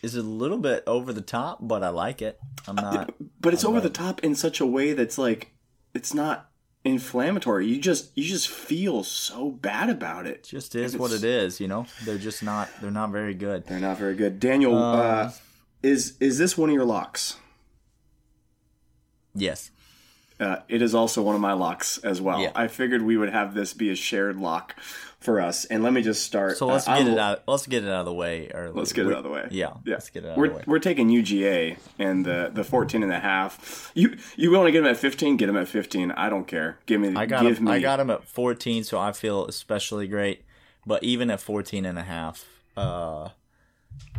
[0.03, 2.39] is a little bit over the top, but I like it.
[2.67, 3.15] I'm not.
[3.41, 5.53] But it's over the top in such a way that's like
[5.95, 6.51] it's not
[6.85, 7.67] inflammatory.
[7.67, 10.45] You just you just feel so bad about it.
[10.45, 11.87] Just is what it is, you know.
[12.05, 12.69] They're just not.
[12.81, 13.67] They're not very good.
[13.67, 14.41] They're not very good.
[14.41, 15.31] Daniel, uh,
[15.83, 17.37] is is this one of your locks?
[19.35, 19.71] Yes.
[20.41, 22.41] Uh, it is also one of my locks as well.
[22.41, 22.51] Yeah.
[22.55, 24.75] I figured we would have this be a shared lock
[25.21, 25.65] for us.
[25.67, 26.57] And let me just start.
[26.57, 27.43] So let's uh, get I'm- it out.
[27.47, 28.73] Let's get it out of the way early.
[28.75, 29.47] Let's get it out of the way.
[29.53, 29.75] Yeah.
[29.85, 29.95] Yeah.
[29.95, 30.65] Let's get it out we're, of the way.
[30.67, 33.93] We're taking UGA and the the 14 and a half.
[33.95, 35.37] You you want to get them at 15?
[35.37, 36.11] Get them at 15.
[36.11, 36.79] I don't care.
[36.87, 39.47] Give me I got give him, me I got him at 14, so I feel
[39.47, 40.45] especially great.
[40.85, 42.45] But even at 14 and a half,
[42.77, 43.29] uh,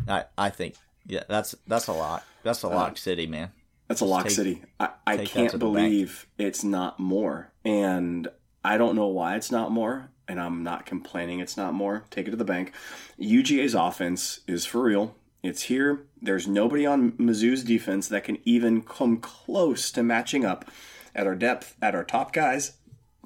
[0.08, 2.24] I I think yeah, that's that's a lot.
[2.44, 3.52] That's a uh, lock city, man.
[3.88, 4.64] That's a lock take- city.
[4.80, 5.76] I, I can't to the bank.
[5.76, 7.52] believe it's not more.
[7.66, 8.28] And
[8.64, 10.10] I don't know why it's not more.
[10.28, 12.06] And I'm not complaining it's not more.
[12.10, 12.74] Take it to the bank.
[13.20, 15.16] UGA's offense is for real.
[15.44, 16.06] It's here.
[16.22, 20.72] There's nobody on Mizzou's defense that can even come close to matching up
[21.14, 22.78] at our depth, at our top guys,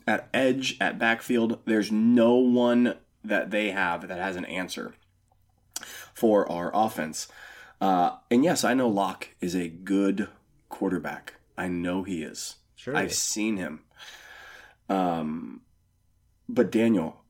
[0.08, 1.60] at edge, at backfield.
[1.66, 4.96] There's no one that they have that has an answer
[6.16, 7.28] for our offense.
[7.80, 10.28] Uh, and yes, I know Lock is a good
[10.70, 11.36] quarterback.
[11.58, 12.56] I know he is.
[12.76, 13.82] Sure I've seen him.
[14.90, 15.62] Um,
[16.48, 17.22] but Daniel,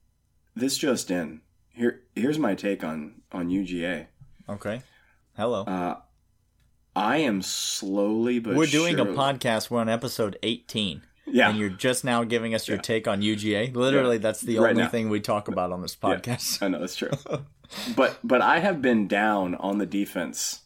[0.55, 1.41] this just in.
[1.69, 4.07] Here, here's my take on on UGA.
[4.49, 4.81] Okay.
[5.35, 5.63] Hello.
[5.63, 5.97] Uh,
[6.95, 9.69] I am slowly but We're doing a podcast.
[9.69, 11.03] We're on episode 18.
[11.29, 13.75] Yeah, And you're just now giving us your take on UGA.
[13.75, 14.21] Literally, Yeah.
[14.21, 14.89] that's the Right only now.
[14.89, 16.63] thing we talk about on this podcast.
[16.63, 17.11] I know that's true.
[17.95, 20.61] but but I have been down on the defense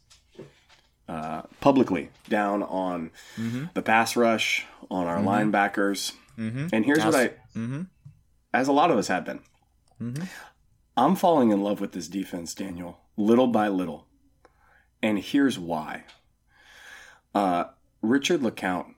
[1.08, 3.66] uh, publicly, down on Mm-hmm.
[3.74, 7.82] the pass rush, on our linebackers, and here's what I, mm-hmm.
[8.54, 9.40] as a lot of us have been.
[10.02, 10.28] Mhm.
[10.98, 14.08] I'm falling in love with this defense, Daniel, little by little,
[15.02, 16.04] and here's why.
[17.34, 17.66] Uh,
[18.02, 18.94] Richard LeCounte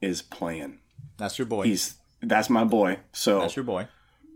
[0.00, 0.80] is playing.
[1.16, 1.64] That's your boy.
[1.64, 2.98] He's that's my boy.
[3.12, 3.88] So That's your boy.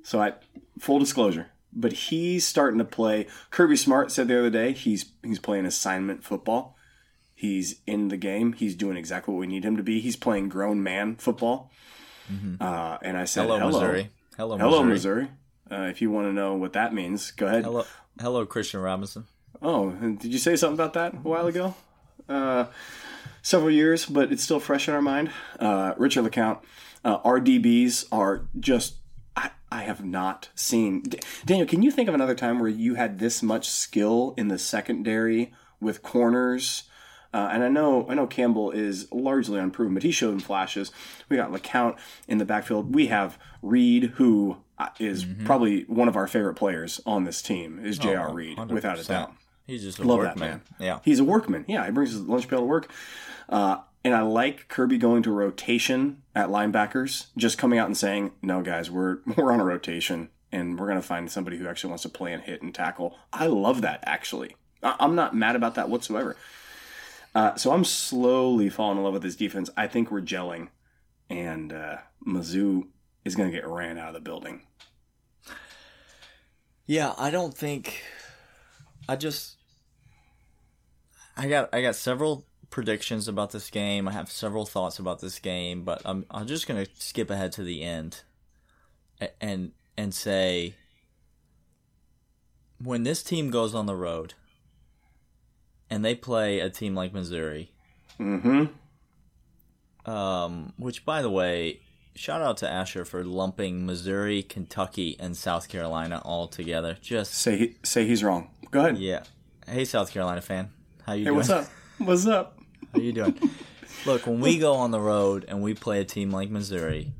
[0.04, 0.34] so I
[0.78, 3.26] full disclosure, but he's starting to play.
[3.50, 6.76] Kirby Smart said the other day he's he's playing assignment football.
[7.34, 8.52] He's in the game.
[8.52, 10.00] He's doing exactly what we need him to be.
[10.00, 11.70] He's playing grown man football.
[12.60, 14.10] Uh, and I said, Hello, "Hello, Missouri.
[14.36, 15.24] Hello, hello, Missouri.
[15.24, 17.64] Missouri." Uh, if you want to know what that means, go ahead.
[17.64, 17.84] Hello,
[18.20, 19.26] hello, Christian Robinson.
[19.60, 21.74] Oh, and did you say something about that a while ago?
[22.28, 22.66] Uh,
[23.42, 25.30] several years, but it's still fresh in our mind.
[25.58, 26.60] Uh, Richard LeCounte,
[27.04, 28.94] uh, our DBs are just.
[29.36, 31.04] I, I have not seen.
[31.44, 34.58] Daniel, can you think of another time where you had this much skill in the
[34.58, 36.84] secondary with corners?
[37.34, 40.92] Uh, and I know I know Campbell is largely unproven, but he showed in flashes.
[41.30, 41.96] We got LeCounte
[42.28, 42.94] in the backfield.
[42.94, 44.58] We have Reed, who
[45.00, 48.32] is uh, is probably one of our favorite players on this team, is J.R.
[48.34, 49.32] Reed, without a doubt.
[49.66, 50.34] He's just a Love workman.
[50.38, 50.62] that man.
[50.78, 50.98] Yeah.
[51.04, 51.64] He's a workman.
[51.68, 52.90] Yeah, he brings his lunch pail to work.
[53.48, 58.32] Uh, and I like Kirby going to rotation at linebackers, just coming out and saying,
[58.42, 61.88] "No, guys, we're we're on a rotation, and we're going to find somebody who actually
[61.90, 64.00] wants to play and hit and tackle." I love that.
[64.06, 66.36] Actually, I- I'm not mad about that whatsoever.
[67.34, 69.70] Uh, so I'm slowly falling in love with this defense.
[69.76, 70.68] I think we're gelling,
[71.30, 72.88] and uh, Mizzou
[73.24, 74.62] is going to get ran out of the building.
[76.86, 78.02] Yeah, I don't think.
[79.08, 79.56] I just.
[81.36, 84.08] I got I got several predictions about this game.
[84.08, 87.62] I have several thoughts about this game, but I'm I'm just gonna skip ahead to
[87.62, 88.22] the end,
[89.40, 90.74] and and say.
[92.82, 94.34] When this team goes on the road,
[95.88, 97.70] and they play a team like Missouri,
[98.18, 100.10] Mm-hmm.
[100.10, 101.80] um, which by the way,
[102.16, 106.96] shout out to Asher for lumping Missouri, Kentucky, and South Carolina all together.
[107.00, 108.50] Just Say he, say he's wrong.
[108.72, 108.98] Go ahead.
[108.98, 109.22] Yeah.
[109.68, 110.70] Hey, South Carolina fan.
[111.06, 111.36] How you Hey, doing?
[111.36, 111.66] what's up?
[111.98, 112.58] What's up?
[112.92, 113.38] How you doing?
[114.06, 117.12] Look, when we go on the road and we play a team like Missouri,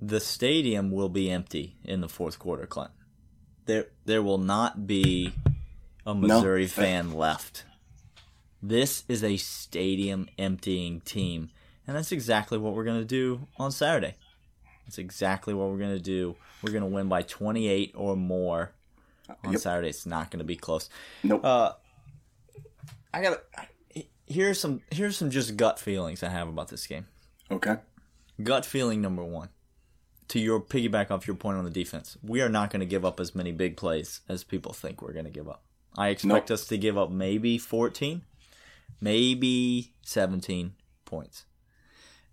[0.00, 2.90] the stadium will be empty in the fourth quarter, Clint.
[3.66, 5.32] There, there will not be
[6.06, 7.64] a Missouri that- fan left.
[8.62, 11.50] This is a stadium emptying team,
[11.86, 14.14] and that's exactly what we're going to do on Saturday.
[14.84, 16.34] That's exactly what we're going to do.
[16.62, 18.72] We're going to win by 28 or more
[19.44, 19.60] on Yep.
[19.60, 19.88] Saturday.
[19.90, 20.90] It's not going to be close.
[21.22, 21.44] Nope.
[21.44, 21.72] Uh,
[23.14, 23.42] I got
[24.28, 27.06] here's some here's some just gut feelings I have about this game.
[27.50, 27.76] okay.
[28.42, 29.48] Gut feeling number one.
[30.28, 33.04] To your piggyback off your point on the defense, we are not going to give
[33.04, 35.62] up as many big plays as people think we're going to give up.
[35.96, 36.54] I expect Nope.
[36.54, 38.22] us to give up maybe 14,
[39.00, 41.46] maybe 17 points.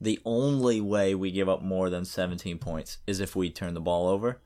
[0.01, 3.81] The only way we give up more than 17 points is if we turn the
[3.81, 4.41] ball over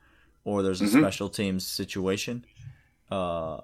[0.46, 2.46] or there's a special teams situation.
[3.12, 3.62] Uh,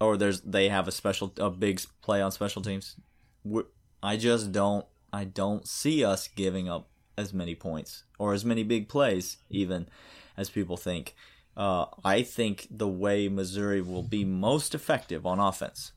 [0.00, 2.96] or there's they have a special a big play on special teams.
[3.44, 3.64] We're,
[4.02, 8.62] I just don't I don't see us giving up as many points or as many
[8.62, 9.88] big plays even
[10.36, 11.14] as people think.
[11.56, 15.90] Uh, I think the way Missouri will be most effective on offense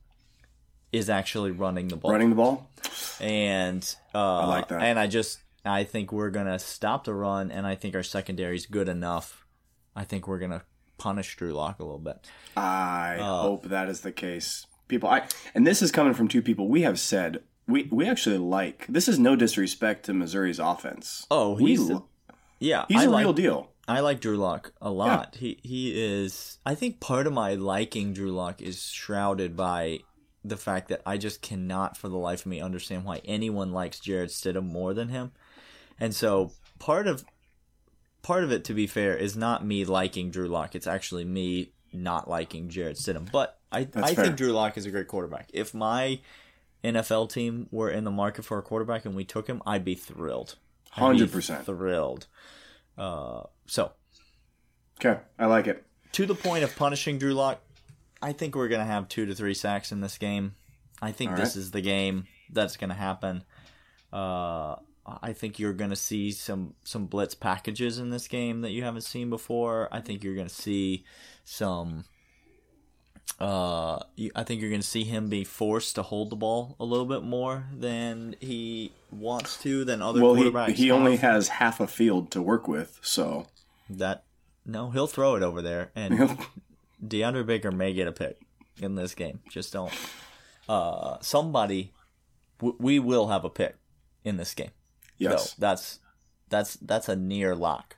[0.91, 2.69] is actually running the ball Running the ball.
[3.19, 4.81] and uh, like that.
[4.81, 8.55] And I just I think we're gonna stop the run, and I think our secondary
[8.55, 9.45] is good enough.
[9.95, 10.63] I think we're gonna
[11.01, 12.29] punish Drew Lock a little bit.
[12.55, 14.67] I Uh, hope that is the case.
[14.87, 16.67] People, I and this is coming from two people.
[16.67, 18.85] We have said we we actually like.
[18.87, 21.25] This is no disrespect to Missouri's offense.
[21.31, 21.91] Oh, we, he's
[22.59, 23.69] yeah, he's I a like, real deal.
[23.87, 25.37] I like Drew Lock a lot.
[25.39, 26.59] He he is.
[26.65, 29.99] I think part of my liking Drew Lock is shrouded by
[30.43, 33.99] the fact that I just cannot, for the life of me, understand why anyone likes
[33.99, 35.31] Jarrett Stidham more than him.
[35.99, 37.23] And so part of
[38.21, 40.75] part of it, to be fair, is not me liking Drew Lock.
[40.75, 43.31] It's actually me not liking Jarrett Stidham.
[43.31, 44.25] But I, That's I fair.
[44.25, 45.49] think Drew Lock is a great quarterback.
[45.53, 46.19] If my
[46.83, 49.95] NFL team were in the market for a quarterback and we took him, I'd be
[49.95, 50.55] thrilled.
[50.95, 51.63] I'd 100%.
[51.65, 52.27] thrilled.
[52.97, 53.91] Uh, so
[55.03, 55.85] Okay, I like it.
[56.13, 57.59] to the point of punishing Drew Lock,
[58.21, 60.53] I think we're gonna have two to three sacks in this game.
[61.01, 61.61] I think All this right.
[61.61, 63.43] is the game that's gonna happen.
[64.13, 64.75] Uh,
[65.21, 69.01] I think you're gonna see some some blitz packages in this game that you haven't
[69.03, 69.87] seen before.
[69.91, 71.03] I think you're gonna see
[71.43, 72.05] some.
[73.39, 73.99] Uh,
[74.35, 77.05] I think you're going to see him be forced to hold the ball a little
[77.07, 80.73] bit more than he wants to than other Well, he, quarterbacks.
[80.73, 83.47] he only has half a field to work with, so
[83.89, 84.25] that.
[84.63, 86.37] No, he'll throw it over there, and
[87.03, 88.37] DeAndre Baker may get a pick
[88.79, 89.39] in this game.
[89.49, 89.91] Just don't.
[90.69, 91.93] Uh, somebody,
[92.59, 93.75] w- we will have a pick
[94.23, 94.69] in this game.
[95.29, 95.51] Yes.
[95.51, 95.99] So that's
[96.49, 97.97] that's that's a near lock.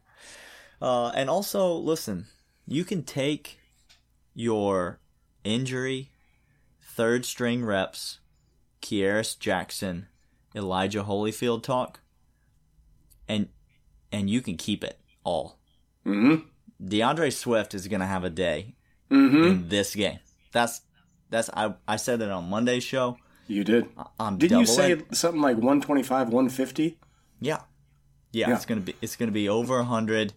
[0.82, 2.26] Uh, and also, listen,
[2.68, 3.60] you can take
[4.34, 5.00] your
[5.44, 6.12] injury,
[6.82, 8.20] third string reps,
[8.82, 10.08] Kearis Jackson,
[10.56, 12.00] Elijah Holyfield talk,
[13.28, 13.48] and
[14.12, 15.58] and you can keep it all.
[16.06, 16.48] Mm-hmm.
[16.86, 18.76] D'Andre Swift is gonna have a day
[19.12, 19.44] Mm-hmm.
[19.44, 20.20] in this game.
[20.52, 20.82] That's
[21.30, 23.18] that's I I said it on Monday's show.
[23.48, 23.88] You did.
[24.20, 26.98] I'm Didn't you say something like 125, 150?
[27.44, 27.60] Yeah.
[28.32, 28.56] yeah, Yeah.
[28.56, 30.34] It's gonna be it's gonna be over a hundred.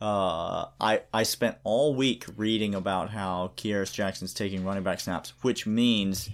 [0.00, 5.34] Uh, I I spent all week reading about how Kearis Jackson's taking running back snaps,
[5.42, 6.28] which means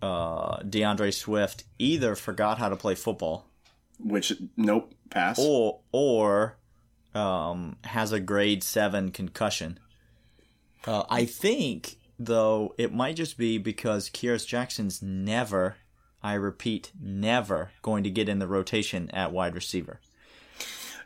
[0.00, 3.46] uh, D'Andre Swift either forgot how to play football
[3.98, 5.38] Which, nope, pass.
[5.40, 6.56] or or
[7.14, 9.78] um, has a grade seven concussion.
[10.86, 15.76] Uh, I think though it might just be because Kearis Jackson's never,
[16.24, 20.00] I repeat, never going to get in the rotation at wide receiver.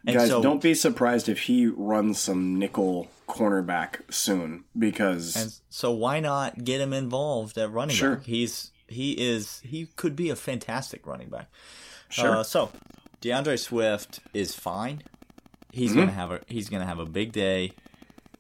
[0.07, 5.53] And Guys, so, don't be surprised if he runs some nickel cornerback soon because And
[5.69, 8.17] so why not get him involved at running Sure.
[8.17, 8.25] back?
[8.25, 11.49] He's he is he could be a fantastic running back.
[12.09, 12.37] Sure.
[12.37, 12.71] Uh, so
[13.21, 15.03] D'Andre Swift is fine.
[15.73, 15.99] He's Mm-hmm.
[16.01, 17.73] gonna have a he's gonna have a big day.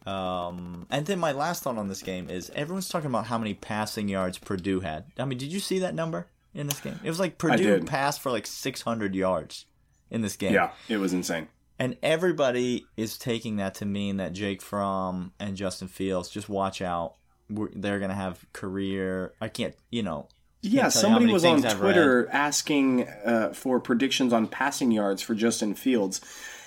[0.06, 3.52] Um, and then my last thought on this game is everyone's talking about how many
[3.52, 5.04] passing yards Purdue had.
[5.18, 6.98] I mean, did you see that number in this game?
[7.02, 9.66] It was like Purdue passed for like 600 yards
[10.10, 10.52] in this game.
[10.54, 11.48] yeah, it was insane.
[11.78, 16.82] And everybody is taking that to mean that Jake Fromm and Justin Fields just watch
[16.82, 17.14] out.
[17.48, 19.32] We're, they're going to have career.
[19.40, 20.28] I can't, you know.
[20.60, 25.22] Yeah, you how somebody was on I've Twitter asking uh, for predictions on passing yards
[25.22, 26.20] for Justin Fields.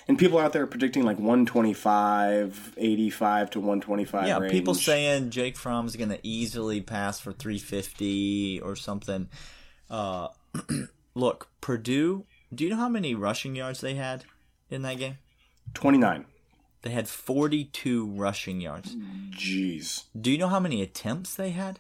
[0.07, 4.51] And people out there are predicting like 125, 85 to 125 Yeah, range.
[4.51, 9.29] people saying Jake Fromm is going to easily pass for 350 or something.
[9.91, 10.29] Uh,
[11.15, 12.25] look, Purdue.
[12.53, 14.23] Do you know how many rushing yards they had
[14.69, 15.17] in that game?
[15.73, 16.25] 29.
[16.81, 18.95] They had 42 rushing yards.
[19.31, 20.05] Jeez.
[20.19, 21.79] Do you know how many attempts they had?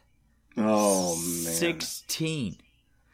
[0.57, 1.53] Oh, man.
[1.53, 2.57] 16.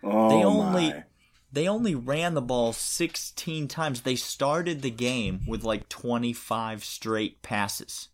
[0.03, 1.03] Oh, They only my.
[1.51, 4.01] they only ran the ball 16 times.
[4.01, 8.09] They started the game with like 25 straight passes.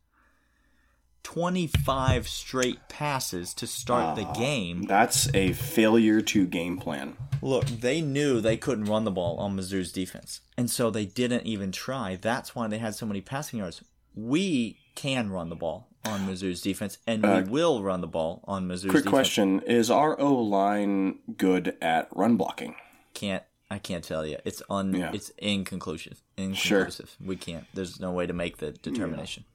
[1.23, 4.83] 25 straight passes to start the game.
[4.83, 7.17] That's a failure to game plan.
[7.41, 10.41] Look, they knew they couldn't run the ball on Mizzou's defense.
[10.57, 12.17] And so they didn't even try.
[12.21, 13.83] That's why they had so many passing yards.
[14.15, 18.67] We can run the ball on Mizzou's defense, and we will run the ball on
[18.67, 19.09] Mizzou's Uh, Quick defense.
[19.09, 22.75] question Is our O line good at run blocking?
[23.13, 24.37] can't I can't tell you.
[24.45, 25.09] It's un Yeah.
[25.13, 26.21] it's inconclusive.
[26.37, 26.81] Sure.
[26.81, 27.15] Inconclusive.
[27.23, 27.65] We can't.
[27.73, 29.45] There's no way to make the determination.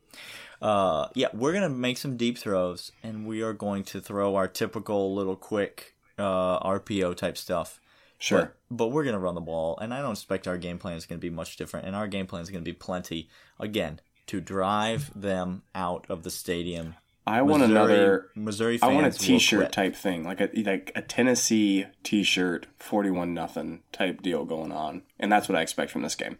[0.60, 4.48] Uh yeah, we're gonna make some deep throws and we are going to throw our
[4.48, 7.80] typical little quick uh RPO type stuff.
[8.18, 8.54] Sure.
[8.68, 11.06] But, but we're gonna run the ball and I don't expect our game plan is
[11.06, 13.28] gonna be much different and our game plan is gonna be plenty
[13.60, 16.96] again to drive them out of the stadium.
[17.26, 18.26] I want Missouri- another.
[18.34, 23.82] Missouri I want a T-shirt type thing, like a like a Tennessee T-shirt, forty-one nothing
[23.92, 26.38] type deal going on, and that's what I expect from this game.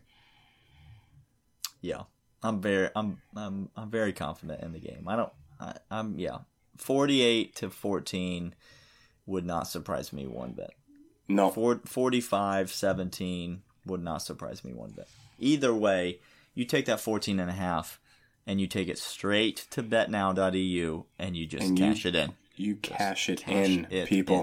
[1.83, 2.05] Yeah,
[2.43, 5.05] I'm very, I'm, I'm, I'm very confident in the game.
[5.09, 6.39] I don't, I, I'm, yeah,
[6.77, 8.55] 48 to 14
[9.27, 10.71] would not surprise me one bit.
[11.29, 15.09] No, Four, 45 17 would not surprise me one bit.
[15.39, 16.21] Either way,
[16.55, 18.01] you take that 14 and a half
[18.47, 22.33] and you take it straight to betnow.eu and you just And you- cash it in.
[22.57, 24.41] you cash it cash in, it people.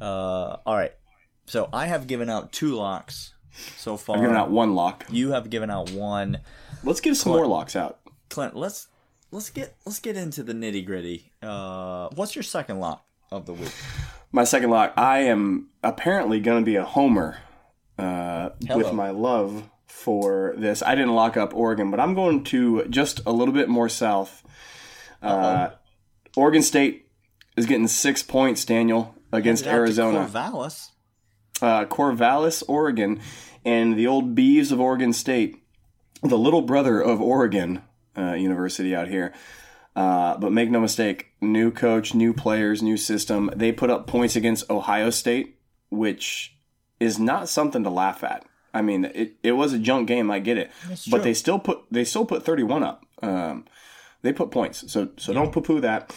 [0.00, 0.06] in.
[0.06, 0.92] Uh, all right.
[1.46, 3.32] So I have given out two locks
[3.76, 4.16] so far.
[4.16, 5.06] I'm giving out one lock.
[5.10, 6.38] You have given out one.
[6.84, 7.98] Let's give some more locks out.
[8.30, 8.88] Clint, let's
[9.30, 11.32] let's get let's get into the nitty gritty.
[11.42, 13.72] Uh, what's your second lock of the week?
[14.32, 14.92] My second lock.
[14.96, 17.38] I am apparently going to be a homer
[17.98, 20.82] uh, with my love for this.
[20.82, 24.42] I didn't lock up Oregon, but I'm going to just a little bit more south.
[25.22, 25.70] Uh,
[26.36, 27.08] Oregon State
[27.56, 30.28] is getting six points, Daniel, against Handed out to Arizona.
[30.28, 30.90] Corvallis.
[31.62, 33.20] uh, Corvallis, Oregon,
[33.64, 35.62] and the old Bees of Oregon State,
[36.22, 37.82] the little brother of Oregon
[38.16, 39.32] uh, University out here.
[39.96, 43.50] Uh, but make no mistake, new coach, new players, new system.
[43.56, 45.58] They put up points against Ohio State,
[45.90, 46.56] which
[47.00, 48.44] is not something to laugh at.
[48.72, 50.30] I mean, it, it was a junk game.
[50.30, 50.70] I get it,
[51.10, 53.04] but they still put they still put thirty one up.
[53.22, 53.64] Um,
[54.22, 56.14] they put points, so so don't poo poo that.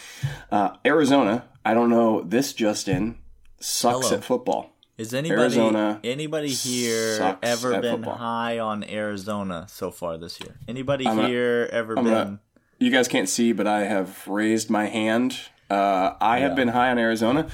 [0.50, 3.16] Uh, Arizona, I don't know this just in
[3.58, 4.18] sucks Hello.
[4.18, 4.71] at football.
[5.02, 8.14] Is anybody Arizona anybody here ever been football.
[8.14, 10.54] high on Arizona so far this year?
[10.68, 12.12] Anybody I'm here ever I'm been?
[12.12, 12.40] gonna-
[12.78, 15.40] You guys can't see, but I have raised my hand.
[15.68, 17.48] Uh, I have been high on Arizona.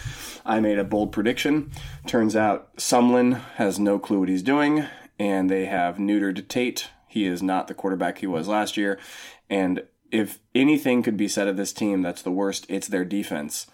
[0.45, 1.71] I made a bold prediction.
[2.07, 4.85] Turns out Sumlin has no clue what he's doing,
[5.19, 6.91] and they have neutered Tate.
[7.07, 8.99] He is not the quarterback he was last year.
[9.49, 13.67] And if anything could be said of this team that's the worst, it's their defense.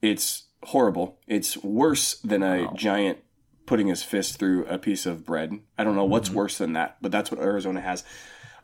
[0.00, 1.18] It's horrible.
[1.26, 3.18] It's worse than a giant
[3.66, 5.60] putting his fist through a piece of bread.
[5.78, 8.04] I don't know what's worse than that, but that's what Arizona has.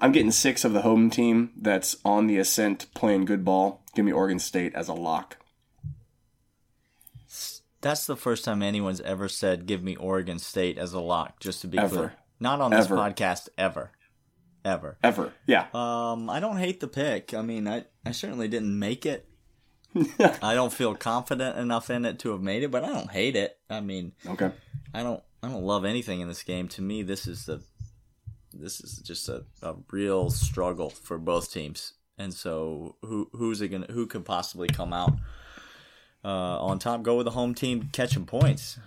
[0.01, 3.83] I'm getting six of the home team that's on the ascent playing good ball.
[3.95, 5.39] Give me Oregon State as a lock.
[7.81, 11.61] That's the first time anyone's ever said, "Give me Oregon State as a lock." Just
[11.61, 11.95] to be Ever.
[11.95, 12.97] clear, not on this Ever.
[12.97, 13.93] podcast ever,
[14.65, 14.99] ever.
[15.05, 15.33] Ever.
[15.47, 15.67] Yeah.
[15.73, 17.33] Um, I don't hate the pick.
[17.33, 19.29] I mean, I I certainly didn't make it.
[20.43, 23.37] I don't feel confident enough in it to have made it, but I don't hate
[23.37, 23.57] it.
[23.71, 24.51] I mean, Okay.
[24.95, 26.69] I don't I don't love anything in this game.
[26.69, 27.63] To me, this is the
[28.53, 31.93] this is just a, a real struggle for both teams.
[32.19, 35.13] And so who who's it gonna who could possibly come out
[36.25, 36.29] uh,
[36.61, 37.03] on top?
[37.03, 38.79] Go with the home team catching points.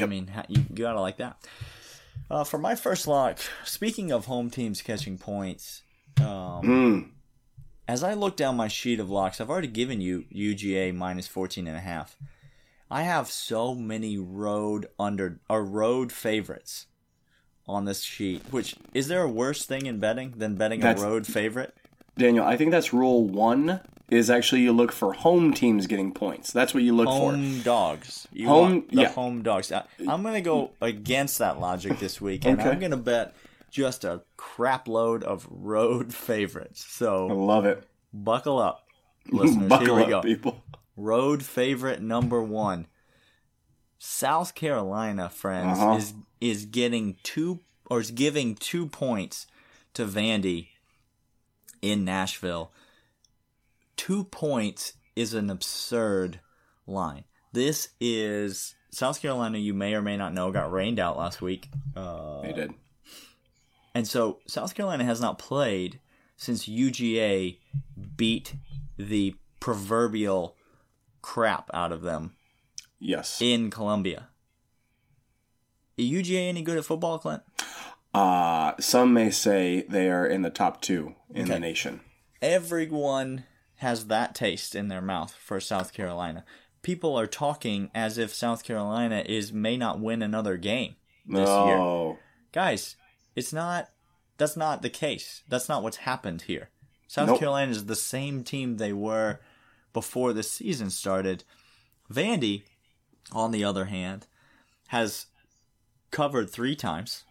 [0.00, 1.36] I mean, you, you gotta like that.
[2.30, 5.82] Uh, for my first lock, speaking of home teams catching points,
[6.18, 7.08] um, Mm.
[7.86, 11.66] As I look down my sheet of locks, I've already given you UGA minus 14
[11.66, 12.16] and a half.
[12.90, 16.86] I have so many road under or road favorites
[17.66, 18.42] on this sheet.
[18.50, 21.74] Which is there a worse thing in betting than betting That's- a road favorite?
[22.16, 26.52] Daniel, I think that's rule one is actually you look for home teams getting points.
[26.52, 27.32] That's what you look for.
[27.32, 28.28] Home dogs.
[28.32, 29.08] You Home- want the yeah.
[29.08, 29.72] home dogs.
[29.72, 32.70] I, I'm going to go against that logic this week, and Okay.
[32.70, 33.34] I'm going to bet
[33.74, 36.84] just a crap load of road favorites.
[36.88, 37.82] So I love it.
[38.12, 38.86] buckle up,
[39.30, 39.68] listeners.
[39.68, 40.22] Buckle Here we up, go.
[40.22, 40.62] people.
[40.96, 42.86] Road favorite number one.
[43.98, 45.96] South Carolina, friends, Uh-huh.
[45.96, 47.60] is is getting two
[47.90, 49.46] or is giving two points
[49.94, 50.68] to Vandy
[51.82, 52.70] in Nashville.
[53.96, 56.38] Two points is an absurd
[56.86, 57.24] line.
[57.52, 59.58] This is South Carolina.
[59.58, 61.68] You may or may not know got rained out last week.
[61.96, 62.74] Uh, They did.
[63.94, 66.00] And so South Carolina has not played
[66.36, 67.58] since UGA
[68.16, 68.54] beat
[68.98, 70.56] the proverbial
[71.22, 72.34] crap out of them
[72.98, 73.40] Yes.
[73.40, 74.28] in Columbia.
[75.96, 77.42] Is UGA any good at football, Clint?
[78.12, 82.00] Uh, some may say they are in the top two in the nation.
[82.42, 83.44] Everyone
[83.76, 86.44] has that taste in their mouth for South Carolina.
[86.82, 90.94] People are talking as if South Carolina is may not win another game
[91.26, 91.76] this year.
[91.76, 92.18] No.
[92.52, 92.96] Guys,
[93.34, 93.90] it's not
[94.36, 95.42] that's not the case.
[95.48, 96.70] That's not what's happened here.
[97.06, 97.38] South Nope.
[97.38, 99.40] Carolina is the same team they were
[99.92, 101.44] before the season started.
[102.12, 102.62] Vandy,
[103.32, 104.26] on the other hand,
[104.88, 105.26] has
[106.10, 107.22] covered three times.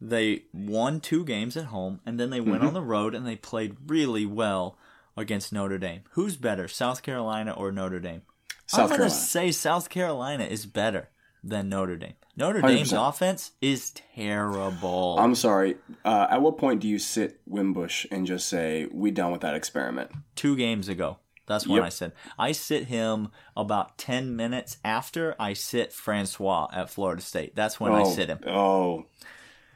[0.00, 2.68] They won two games at home, and then they went Mm-hmm.
[2.68, 4.78] on the road and they played really well
[5.16, 6.02] against Notre Dame.
[6.12, 8.22] Who's better, South Carolina or Notre Dame?
[8.66, 11.10] South I'm gonna say South Carolina is better
[11.44, 12.14] than Notre Dame.
[12.36, 13.08] Notre Dame's 100%.
[13.08, 15.16] offense is terrible.
[15.18, 15.76] I'm sorry.
[16.04, 19.54] Uh, at what point do you sit Wimbush and just say, we done with that
[19.54, 20.10] experiment?
[20.34, 21.18] Two games ago.
[21.46, 21.84] That's when Yep.
[21.84, 27.54] I said I sit him about ten minutes after I sit Francois at Florida State.
[27.54, 28.38] That's when I oh, sit him.
[28.46, 29.04] Oh.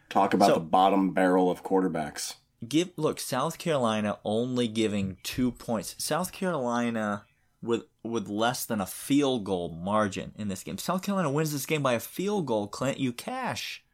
[0.09, 2.37] Talk about So- the bottom barrel of quarterbacks.
[2.67, 5.95] give look South Carolina only giving two points.
[5.99, 7.27] South Carolina
[7.63, 10.79] with with less than a field goal margin in this game.
[10.79, 12.69] South Carolina wins this game by a field goal.
[12.69, 13.85] Clint, you cash.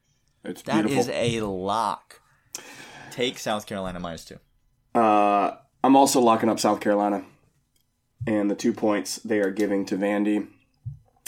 [0.45, 0.99] It's That beautiful.
[1.01, 2.21] is a lock.
[3.11, 4.39] Take South Carolina minus two.
[4.95, 7.25] Uh, I'm also locking up South Carolina
[8.27, 10.49] and the two points they are giving to Vandy.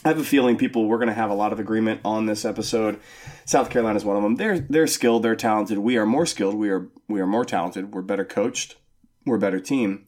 [0.05, 2.45] I have a feeling people we're going to have a lot of agreement on this
[2.45, 3.01] episode.
[3.45, 4.37] South Carolina is one of them.
[4.37, 5.79] They're they're skilled, they're talented.
[5.79, 6.55] We are more skilled.
[6.55, 7.93] We are we are more talented.
[7.95, 8.77] We're better coached.
[9.25, 10.07] We're a better team.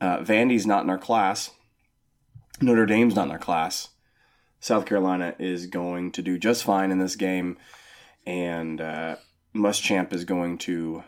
[0.00, 1.50] Uh, Vandy's not in our class.
[2.60, 3.88] Notre Dame's not in our class.
[4.60, 7.58] South Carolina is going to do just fine in this game,
[8.24, 9.16] and uh,
[9.54, 11.04] Muschamp is going to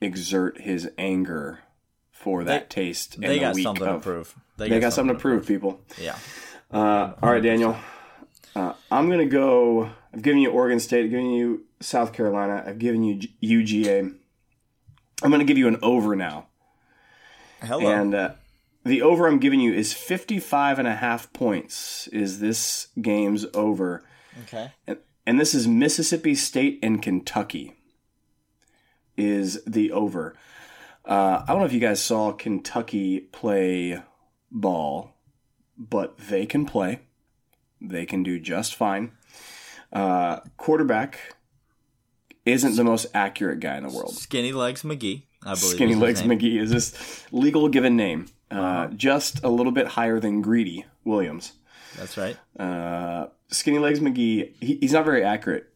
[0.00, 1.60] exert his anger
[2.12, 3.16] for that taste.
[3.16, 4.34] And They the got week something to prove.
[4.56, 5.80] They got something to prove, people.
[6.00, 6.16] Yeah.
[6.72, 7.76] Uh, all right, Daniel.
[8.54, 9.90] Uh, I'm gonna go.
[10.12, 11.04] I've given you Oregon State.
[11.04, 12.64] I've given you South Carolina.
[12.66, 14.14] I've given you UGA.
[15.22, 16.46] I'm gonna give you an over now.
[17.62, 17.88] Hello.
[17.88, 18.30] And uh,
[18.84, 22.08] the over I'm giving you is 55 and a half points.
[22.08, 24.04] Is this game's over?
[24.44, 24.72] okay.
[24.86, 27.74] And, and this is Mississippi State and Kentucky.
[29.16, 30.34] Is the over?
[31.04, 34.02] Uh, I don't know if you guys saw Kentucky play
[34.50, 35.14] ball,
[35.76, 37.00] but they can play.
[37.80, 39.12] They can do just fine.
[39.92, 41.36] Uh, quarterback
[42.44, 44.14] isn't the most accurate guy in the world.
[44.14, 45.58] Skinny Legs McGee, I believe.
[45.58, 46.22] Skinny Legs.
[46.22, 48.26] McGee is this legal given name.
[48.50, 51.52] Uh, Just a little bit higher than Greedy Williams.
[51.96, 52.36] That's right.
[52.58, 55.66] Uh, Skinny Legs McGee, he, he's not very accurate,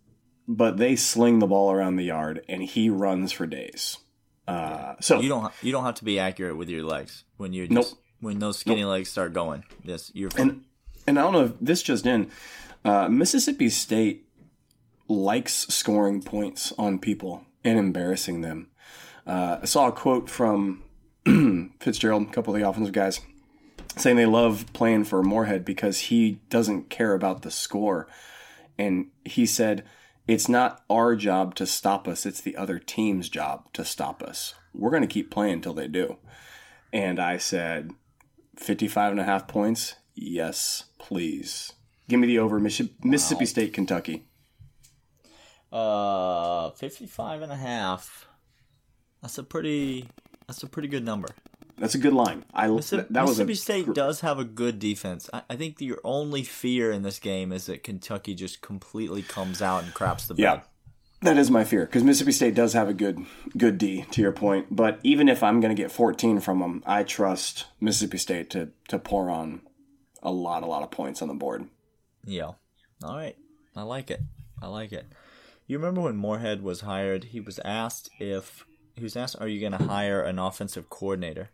[0.49, 3.99] but they sling the ball around the yard and he runs for days.
[4.49, 7.67] Uh, so You don't you don't have to be accurate with your legs when you're
[7.69, 7.87] Nope.
[8.21, 9.65] when those skinny legs start going.
[9.85, 10.41] Yes, you're fine.
[10.49, 10.65] and
[11.07, 12.31] and I don't know if this just in,
[12.85, 14.27] uh, Mississippi State
[15.09, 18.69] likes scoring points on people and embarrassing them.
[19.27, 20.83] Uh, I saw a quote from
[21.81, 23.21] Fitzgerald, a couple of the offensive guys,
[23.97, 28.07] saying they love playing for Moorhead because he doesn't care about the score,
[28.79, 29.85] and he said.
[30.29, 34.55] It's not our job to stop us, it's the other team's job to stop us.
[34.73, 36.17] We're going to keep playing until they do.
[36.93, 37.91] And I said,
[38.57, 39.97] 55 and a half points?
[40.15, 41.73] Yes, please.
[42.09, 44.27] Give me the over Missi- Mississippi State, Kentucky.
[45.73, 48.29] Uh, 55 and a half.
[49.23, 50.09] That's a pretty
[50.53, 51.29] that's a pretty good number.
[51.79, 52.45] That's a good line.
[52.53, 55.31] I Mississippi, that was Mississippi State does have a good defense.
[55.33, 59.63] I, I think your only fear in this game is that Kentucky just completely comes
[59.63, 60.43] out and craps the bed.
[60.43, 60.61] Yeah.
[61.23, 63.25] That is my fear because Mississippi State does have a good
[63.57, 64.67] good D to your point.
[64.71, 68.69] But even if I'm going to get 14 from them, I trust Mississippi State to
[68.89, 69.63] to pour on
[70.23, 71.69] a lot a lot of points on the board.
[72.27, 72.51] Yeah.
[73.03, 73.37] All right.
[73.75, 74.21] I like it.
[74.61, 75.07] I like it.
[75.67, 77.25] You remember when Moorhead was hired?
[77.25, 78.67] He was asked if
[78.97, 81.51] he was asked, "Are you going to hire an offensive coordinator?"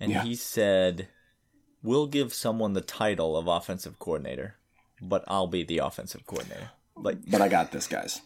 [0.00, 0.22] And Yeah.
[0.24, 1.08] he said,
[1.82, 4.56] "We'll give someone the title of offensive coordinator,
[5.00, 8.20] but I'll be the offensive coordinator." Like But I got this, guys.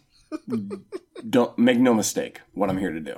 [1.29, 3.17] Don't make no mistake what I'm here to do.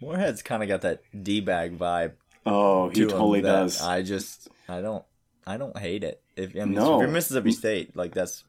[0.00, 2.12] Moorhead's kind of got that d bag vibe.
[2.46, 3.80] Oh, he to totally does.
[3.82, 5.04] I just, I don't,
[5.46, 6.22] I don't hate it.
[6.36, 6.96] If, I mean, No.
[6.96, 8.44] if you're Mississippi State, like that's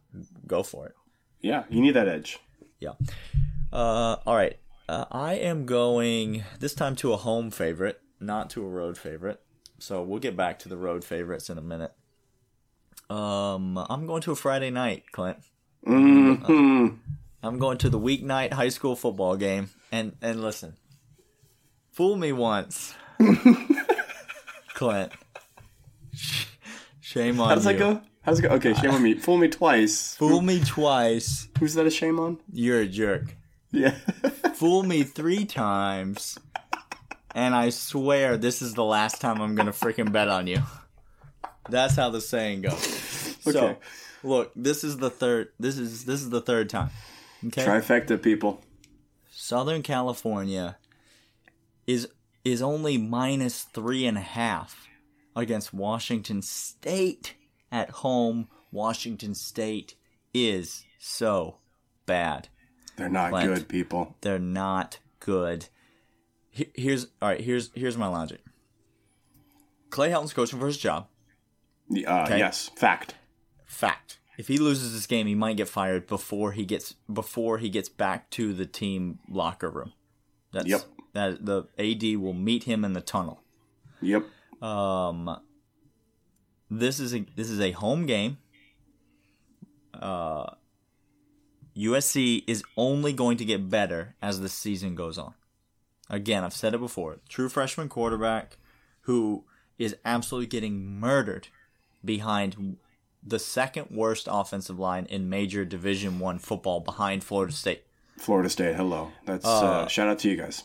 [0.45, 0.95] go for it.
[1.41, 2.37] yeah, you need that edge.
[2.79, 2.91] Yeah.
[3.73, 4.57] Uh, all right.
[4.89, 9.39] Uh, I am going this time to a home favorite, not to a road favorite.
[9.77, 11.91] So we'll get back to the road favorites in a minute.
[13.07, 15.37] Um, I'm going to a Friday night, Clint.
[15.85, 16.87] hmm
[17.43, 20.75] I'm going to the weeknight high school football game, and and listen,
[21.91, 22.95] fool me once,
[24.73, 25.11] Clint.
[26.99, 27.49] Shame on you.
[27.49, 27.73] How does you.
[27.73, 28.01] that go?
[28.23, 28.49] How does it go?
[28.55, 29.13] Okay, shame on me.
[29.13, 30.15] Fool me twice.
[30.15, 32.39] Fool me twice, Who's that a shame on?
[32.51, 33.35] you're a jerk.
[33.71, 33.91] Yeah.
[34.55, 36.37] Fool me three times,
[37.35, 40.61] and I swear this is the last time I'm gonna freaking bet on you.
[41.69, 42.79] That's how the saying goes.
[43.41, 43.77] So, Okay.
[44.23, 45.49] look, this is the third.
[45.59, 46.89] This is this is the third time.
[47.45, 47.63] Okay.
[47.63, 48.61] Trifecta, people.
[49.31, 50.77] Southern California
[51.87, 52.07] is
[52.43, 54.87] is only minus three and a half
[55.35, 57.35] against Washington State
[57.71, 58.47] at home.
[58.71, 59.95] Washington State
[60.33, 61.57] is so
[62.05, 62.49] bad.
[62.99, 64.15] They're not good, people.
[64.21, 65.67] They're not good.
[66.51, 67.39] Here's all right.
[67.41, 68.41] Here's here's my logic.
[69.89, 71.07] Clay Helton's coaching for his job.
[71.91, 72.37] Uh, Okay.
[72.37, 73.15] Yes, fact.
[73.65, 74.19] Fact.
[74.37, 77.89] If he loses this game, he might get fired before he gets before he gets
[77.89, 79.93] back to the team locker room.
[80.51, 80.81] That's, Yep.
[81.13, 83.41] That the AD will meet him in the tunnel.
[84.01, 84.25] Yep.
[84.61, 85.39] Um,
[86.69, 88.37] this is a this is a home game.
[89.93, 90.51] Uh,
[91.79, 95.33] USC is only going to get better as the season goes on.
[96.09, 97.19] Again, I've said it before.
[97.29, 98.57] True freshman quarterback
[99.01, 99.45] who
[99.77, 101.47] is absolutely getting murdered
[102.03, 102.77] behind
[103.23, 107.83] the second worst offensive line in major Division One football behind Florida State.
[108.17, 109.11] Florida State, hello.
[109.25, 110.63] That's uh, shout out to you guys.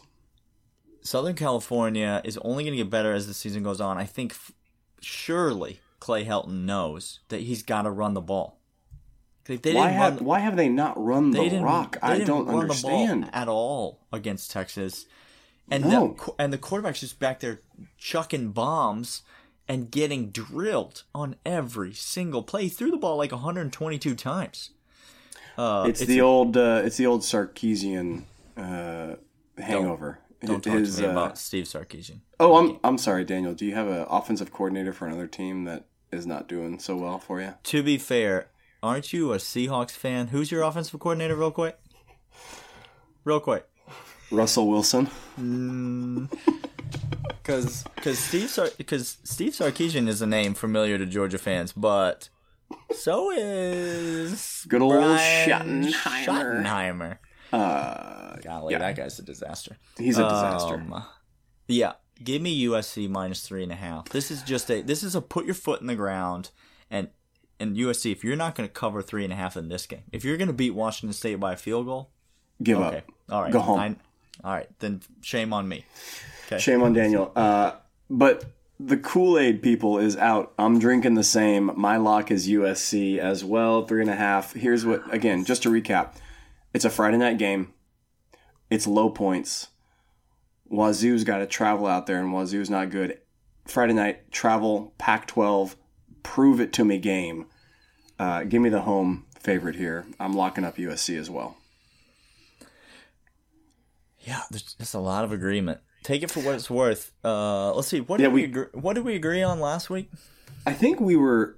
[1.02, 3.98] Southern California is only going to get better as the season goes on.
[3.98, 4.52] I think f-
[5.00, 8.58] surely Clay Helton knows that he's got to run the ball.
[9.46, 11.98] They, they Why have why have they not run the rock?
[12.02, 13.30] I don't run understand.
[13.32, 15.06] at all against Texas.
[15.70, 16.16] And No.
[16.18, 17.60] the and the quarterback's just back there
[17.98, 19.22] chucking bombs
[19.68, 22.64] and getting drilled on every single play.
[22.64, 24.70] He threw the ball like 122 times.
[25.56, 28.24] Uh, It's, the old uh, it's the old Sarkisian
[28.56, 29.16] uh,
[29.58, 30.18] hangover.
[30.42, 32.20] Don't talk his, to me uh, about Steve Sarkisian.
[32.40, 33.54] Oh, I'm I'm sorry, Daniel.
[33.54, 37.18] Do you have an offensive coordinator for another team that is not doing so well
[37.18, 37.54] for you?
[37.62, 38.48] To be fair,
[38.84, 40.28] aren't you a Seahawks fan?
[40.28, 41.78] Who's your offensive coordinator, real quick?
[43.24, 43.66] Real quick.
[44.30, 45.08] Russell Wilson.
[47.42, 47.84] Because
[48.18, 52.30] Steve Sar- cause Steve Sarkisian is a name familiar to Georgia fans, but
[52.94, 56.24] so is Good old Brian Schottenheimer.
[56.24, 57.18] Schottenheimer.
[57.52, 58.78] Uh, Golly, Yeah.
[58.78, 59.76] that guy's a disaster.
[59.98, 60.74] he's a disaster.
[60.76, 61.04] Um,
[61.68, 64.08] yeah, give me USC minus three and a half.
[64.08, 66.50] This is just a this is a put your foot in the ground
[66.90, 67.08] and
[67.60, 68.12] and USC.
[68.12, 70.36] If you're not going to cover three and a half in this game, if you're
[70.36, 72.10] going to beat Washington State by a field goal,
[72.62, 73.04] Give okay, up.
[73.30, 73.80] all right, Go home.
[73.80, 73.96] I-
[74.42, 75.84] all right, then shame on me.
[76.58, 77.30] Shame on Daniel.
[77.36, 77.72] Uh,
[78.10, 78.44] but
[78.80, 80.52] the Kool Aid people is out.
[80.58, 81.70] I'm drinking the same.
[81.76, 84.52] My lock is USC as well, three and a half.
[84.52, 86.14] Here's what, again, just to recap
[86.74, 87.72] it's a Friday night game,
[88.70, 89.68] it's low points.
[90.68, 93.18] Wazoo's got to travel out there, and Wazoo's not good.
[93.66, 95.76] Friday night, travel, Pac 12,
[96.24, 97.46] prove it to me game.
[98.18, 100.06] Uh, give me the home favorite here.
[100.18, 101.56] I'm locking up USC as well.
[104.20, 105.80] Yeah, there's just a lot of agreement.
[106.02, 107.12] Take it for what it's worth.
[107.24, 108.00] Uh, let's see.
[108.00, 110.10] What Yeah, did we, we- agree, what did we agree on last week?
[110.66, 111.56] I think we were,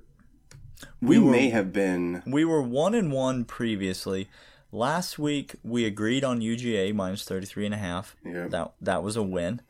[1.01, 2.23] we, were- may have been.
[2.27, 4.29] We were one and one previously.
[4.73, 8.17] Last week we agreed on UGA minus 33 and a half.
[8.25, 8.49] Yeah.
[8.49, 9.63] That that was a win.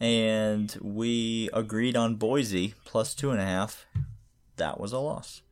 [0.00, 3.86] And we agreed on Boise plus two and a half.
[4.58, 5.42] That was a loss.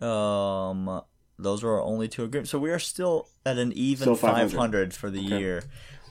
[0.00, 1.02] Um
[1.38, 2.50] those were our only two agreements.
[2.50, 4.50] So we are still at an even 500.
[4.50, 4.94] 500.
[4.94, 5.64] for the year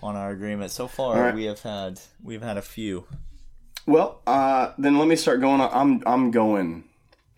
[0.03, 0.71] on our agreement.
[0.71, 1.35] So far right.
[1.35, 3.05] we have had we've had a few.
[3.85, 5.61] Well, uh, then let me start going.
[5.61, 6.85] I'm I'm going.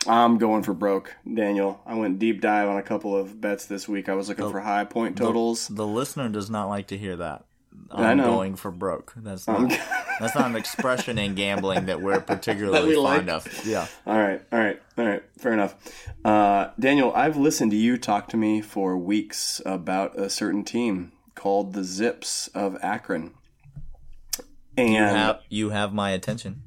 [0.06, 1.80] I'm going for broke, Daniel.
[1.86, 4.10] I went deep dive on a couple of bets this week.
[4.10, 5.68] I was looking for high point totals.
[5.68, 7.44] The listener does not like to hear that.
[7.90, 9.12] I'm going for broke.
[9.16, 9.70] That's not
[10.20, 13.46] that's not an expression in gambling that we're particularly we fond like.
[13.46, 13.66] of.
[13.66, 13.86] Yeah.
[14.06, 15.22] All right, all right, all right.
[15.38, 15.74] Fair enough.
[16.24, 21.12] Uh, Daniel, I've listened to you talk to me for weeks about a certain team
[21.34, 23.34] called the Zips of Akron,
[24.76, 26.62] and You have you have my attention.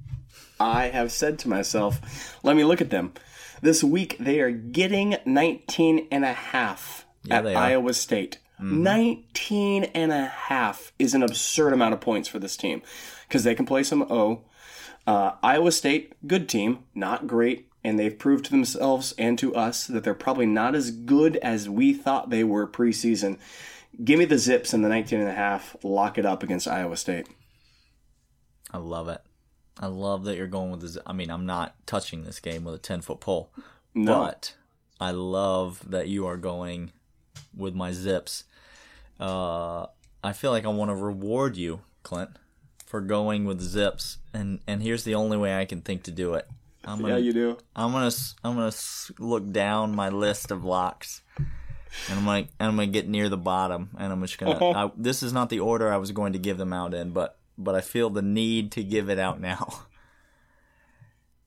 [0.59, 3.13] I have said to myself, let me look at them.
[3.61, 7.45] This week they are getting 19 and a half Yeah, at.
[7.47, 8.39] Iowa State.
[8.59, 12.81] 19 and a half is an absurd amount of points for this team
[13.27, 14.41] because they can play some O.
[15.05, 19.87] Uh, Iowa State, good team, not great, and they've proved to themselves and to us
[19.87, 23.37] that they're probably not as good as we thought they were preseason.
[24.03, 25.75] Give me the Zips and the 19 and a half.
[25.83, 27.27] Lock it up against Iowa State.
[28.71, 29.21] I love it.
[29.79, 30.97] I love that you're going with this.
[31.05, 33.51] I mean, I'm not touching this game with a 10 foot pole,
[33.95, 34.25] No.
[34.25, 34.55] but
[34.99, 36.91] I love that you are going
[37.55, 38.43] with my zips.
[39.19, 39.87] Uh,
[40.23, 42.31] I feel like I want to reward you, Clint,
[42.85, 46.33] for going with zips, and and here's the only way I can think to do
[46.35, 46.47] it.
[46.85, 47.57] I'm gonna, Yeah, you do.
[47.75, 48.11] I'm gonna
[48.43, 48.73] I'm gonna
[49.19, 53.37] look down my list of locks, and I'm gonna and I'm gonna get near the
[53.37, 54.57] bottom, and I'm just gonna.
[54.71, 57.37] I, this is not the order I was going to give them out in, but
[57.57, 59.81] but I feel the need to give it out now.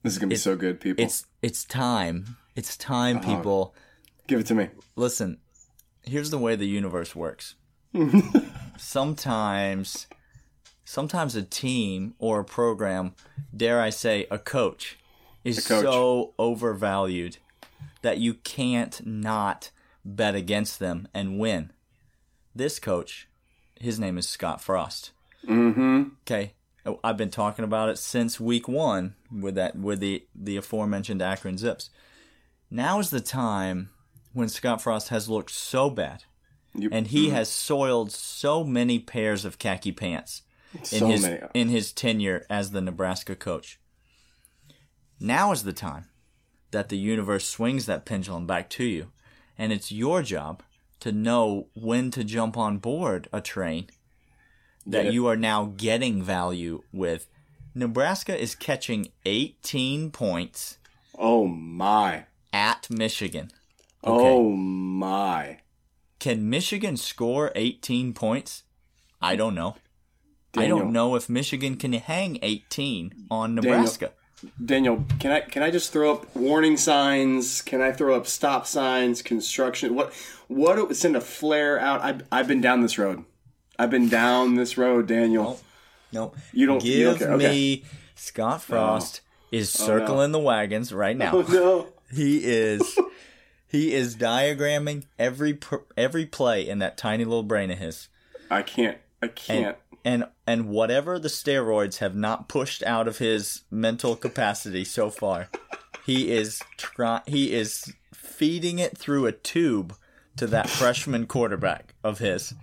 [0.03, 1.03] This is going to be so good, people.
[1.03, 2.37] It's it's time.
[2.55, 3.75] It's time, people.
[4.27, 4.69] Give it to me.
[4.95, 5.37] Listen,
[6.03, 7.55] here's the way the universe works.
[8.77, 10.07] sometimes,
[10.85, 13.15] sometimes a team or a program,
[13.55, 14.97] dare I say, a coach,
[15.43, 15.83] is coach.
[15.83, 17.37] so overvalued
[18.01, 19.71] that you can't not
[20.03, 21.71] bet against them and win.
[22.55, 23.27] This coach,
[23.79, 25.11] his name is Scott Frost.
[25.47, 26.03] Mm-hmm.
[26.23, 26.53] Okay,
[27.03, 31.57] I've been talking about it since week one with that with the the aforementioned Akron
[31.57, 31.89] Zips.
[32.69, 33.89] Now is the time
[34.33, 36.23] when Scott Frost has looked so bad,
[36.73, 37.35] You, and he mm-hmm.
[37.35, 41.39] has soiled so many pairs of khaki pants in So his many.
[41.53, 43.79] in his tenure as the Nebraska coach.
[45.19, 46.05] Now is the time
[46.71, 49.11] that the universe swings that pendulum back to you,
[49.57, 50.63] and it's your job
[51.01, 53.87] to know when to jump on board a train
[54.85, 57.27] that you are now getting value with.
[57.73, 60.77] Nebraska is catching 18 points
[61.17, 62.25] oh my.
[62.51, 63.51] at Michigan.
[64.03, 65.59] Oh my.
[66.19, 68.63] Can Michigan score 18 points?
[69.21, 69.75] I don't know.
[70.57, 74.11] I don't know if Michigan can hang 18 on Nebraska.
[74.63, 77.61] Daniel, can I can I just throw up warning signs?
[77.61, 79.21] Can I throw up stop signs?
[79.21, 79.93] Construction?
[79.93, 80.13] What?
[80.47, 80.79] What?
[80.79, 82.01] it would Send a flare out?
[82.01, 83.23] I've I've been down this road.
[83.77, 85.59] I've been down this road, Daniel.
[86.11, 86.33] No.
[86.53, 87.49] You don't you- Give okay, okay.
[87.49, 87.83] me
[88.15, 89.47] Scott Frost oh.
[89.51, 91.31] is oh, circling the wagons right oh, now.
[91.33, 91.87] Oh no.
[92.11, 92.97] He is
[93.71, 98.09] he is diagramming every pr- every play in that tiny little brain of his.
[98.49, 98.97] I can't.
[99.21, 99.77] I can't.
[100.03, 105.47] and and whatever the steroids have not pushed out of his mental capacity so far,
[106.05, 109.95] he is try he is feeding it through a tube
[110.35, 112.53] to that freshman quarterback of his,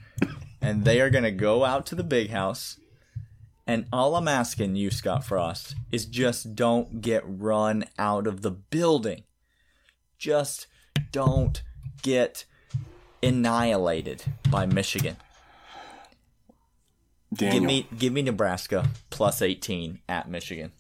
[0.61, 2.79] and they are gonna go out to the big house.
[3.67, 8.51] And all I'm asking you, Scott Frost, is just don't get run out of the
[8.51, 9.25] building.
[10.19, 10.67] Just
[11.13, 11.63] don't
[12.03, 12.45] get
[13.23, 15.17] annihilated by Michigan.
[17.35, 20.73] Daniel, Give me give me Nebraska plus 18 at Michigan.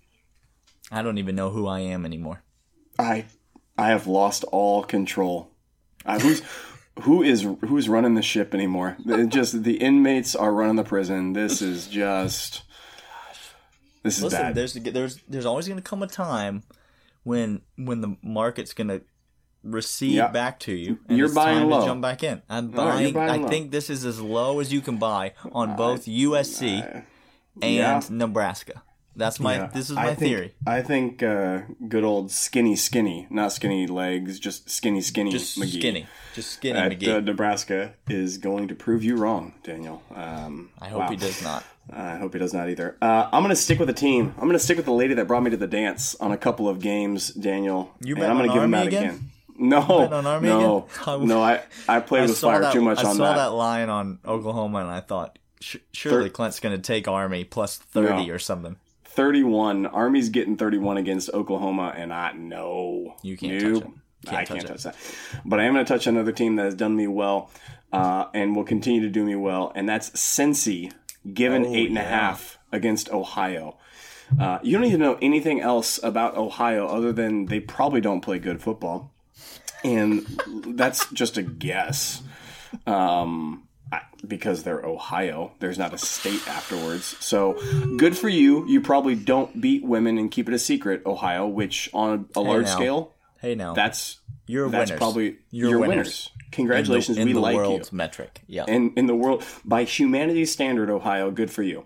[0.90, 2.42] I don't even know who I am anymore.
[2.98, 3.26] I
[3.76, 5.50] I have lost all control.
[6.06, 6.42] Uh, who's
[7.02, 8.96] who is who's running the ship anymore?
[9.06, 11.34] It just the inmates are running the prison.
[11.34, 12.62] This is just
[14.02, 14.54] this is Listen, bad.
[14.54, 16.62] there's there's there's always going to come a time
[17.24, 19.02] when when the market's going to
[19.72, 20.28] recede Yeah.
[20.28, 20.98] back to you.
[21.08, 21.80] And You're it's buying low.
[21.80, 22.42] to jump back in.
[22.48, 23.12] I'm No, buying.
[23.14, 23.48] buying I low.
[23.48, 27.02] think this is as low as you can buy on both USC
[27.62, 28.00] and yeah.
[28.10, 28.82] Nebraska.
[29.16, 29.56] That's my.
[29.56, 30.54] Yeah, This is I my think- theory.
[30.64, 35.78] I think uh, good old skinny skinny, not skinny legs, just skinny skinny Just McGee.
[35.80, 36.06] skinny,
[36.36, 37.16] just skinny At McGee.
[37.16, 40.04] uh, Nebraska is going to prove you wrong, Daniel.
[40.14, 41.10] Um, I hope wow.
[41.10, 41.64] he does not.
[41.92, 42.96] I hope he does not either.
[43.02, 44.34] Uh, I'm going to stick with the team.
[44.36, 46.36] I'm going to stick with the lady that brought me to the dance on a
[46.36, 47.94] couple of games, Daniel.
[48.04, 49.30] You and bet I'm gonna give him Army that again?
[49.58, 51.26] No, bet on Army no, again?
[51.28, 51.42] no.
[51.42, 52.72] I I played I with fire that.
[52.72, 53.36] too much I on saw that.
[53.36, 57.44] that line on Oklahoma, and I thought, sh- surely Thir- Clint's going to take Army
[57.44, 58.32] plus thirty No.
[58.34, 58.76] or something.
[59.04, 59.86] 31.
[59.86, 63.82] Army's getting 31 against Oklahoma, and I know You can't Nope.
[63.82, 63.94] touch it.
[64.26, 64.68] Can't I touch can't it.
[64.68, 64.96] touch that.
[65.44, 67.50] But I am going to touch another team that has done me well
[67.92, 70.92] uh, and will continue to do me well, and that's Cincy,
[71.34, 73.76] given Oh, eight and a half against Ohio.
[74.38, 78.38] Uh, you don't even know anything else about Ohio other than they probably don't play
[78.38, 79.12] good football.
[79.84, 80.26] And
[80.76, 82.22] that's just a guess.
[82.86, 83.64] Um,
[84.26, 85.52] because they're Ohio.
[85.60, 87.16] There's not a state afterwards.
[87.20, 87.54] So
[87.96, 88.66] good for you.
[88.68, 92.64] You probably don't beat women and keep it a secret, Ohio, which on a large
[92.66, 92.74] now.
[92.74, 94.98] scale, Hey, now that's you're that's winners.
[94.98, 95.96] probably You're your winners.
[95.96, 96.30] winners.
[96.50, 97.16] Congratulations.
[97.16, 97.58] in the, in we the like you.
[97.58, 98.40] world's metric.
[98.48, 101.84] Yeah, And in the world, by humanity's standard, Ohio, good for you.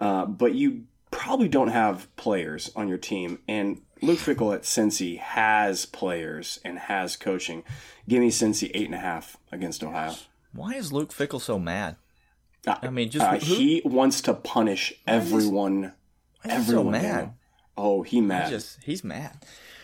[0.00, 3.38] Uh, but you probably don't have players on your team.
[3.46, 7.64] And Luke Fickell at Cincy has players and has coaching.
[8.08, 10.14] Give me Cincy eight and a half against Ohio.
[10.52, 11.96] why is Luke Fickell so mad?
[12.66, 15.92] I mean, just Uh, he wants to punish everyone.
[16.42, 16.92] why is he so everyone.
[16.92, 17.02] mad?
[17.02, 17.34] Daniel.
[17.76, 18.50] Oh, he mad.
[18.50, 19.38] Just he's mad.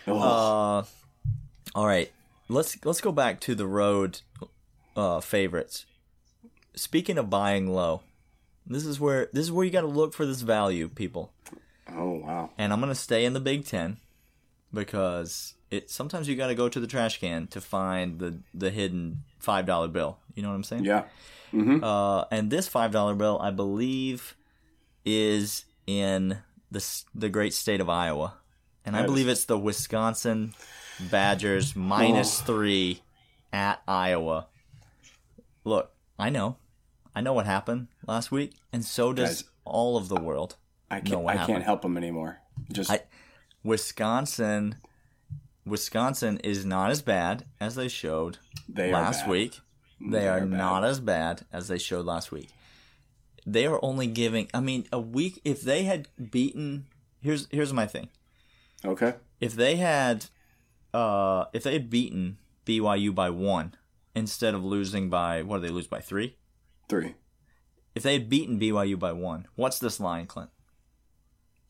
[0.07, 0.83] Uh,
[1.75, 2.11] all right,
[2.47, 4.21] let's let's go back to the road
[4.95, 5.85] uh, favorites.
[6.75, 8.01] Speaking of buying low,
[8.65, 11.33] this is where this is where you got to look for this value, people.
[11.91, 12.49] oh wow.
[12.57, 13.97] And I'm gonna stay in the Big Ten
[14.73, 18.69] because it sometimes you got to go to the trash can to find the the
[18.71, 20.17] hidden five dollar bill.
[20.35, 20.85] You know what I'm saying?
[20.85, 21.03] Yeah.
[21.53, 21.83] Mm-hmm.
[21.83, 24.35] Uh, and this five dollar bill, I believe,
[25.05, 26.37] is in
[26.71, 28.35] the the great state of Iowa,
[28.85, 30.53] and I That is- believe it's the Wisconsin
[31.09, 33.01] Badgers minus three
[33.51, 34.47] at Iowa.
[35.63, 36.57] Look, I know,
[37.15, 40.55] I know what happened last week, and so does Guys, all of the world.
[40.89, 41.27] I can't.
[41.27, 41.47] I happened.
[41.55, 42.39] can't help them anymore.
[42.71, 43.01] Just I-
[43.63, 44.75] Wisconsin,
[45.65, 48.37] Wisconsin is not as bad as they showed
[48.67, 49.59] they last week.
[49.99, 52.49] They, They are, are not as bad as they showed last week.
[53.45, 54.49] They are only giving.
[54.53, 55.41] I mean, a week.
[55.43, 56.87] If they had beaten,
[57.21, 58.09] here's here's my thing.
[58.83, 59.13] Okay.
[59.39, 60.25] If they had,
[60.93, 63.75] uh, if they had beaten BYU by one
[64.15, 66.35] instead of losing by what did they lose by three?
[66.89, 67.15] Three.
[67.93, 70.49] If they had beaten BYU by one, what's this line, Clint?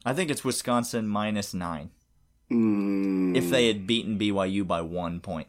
[0.06, 1.91] I think it's Wisconsin minus nine.
[2.52, 5.47] Mm, if they had beaten BYU by one point.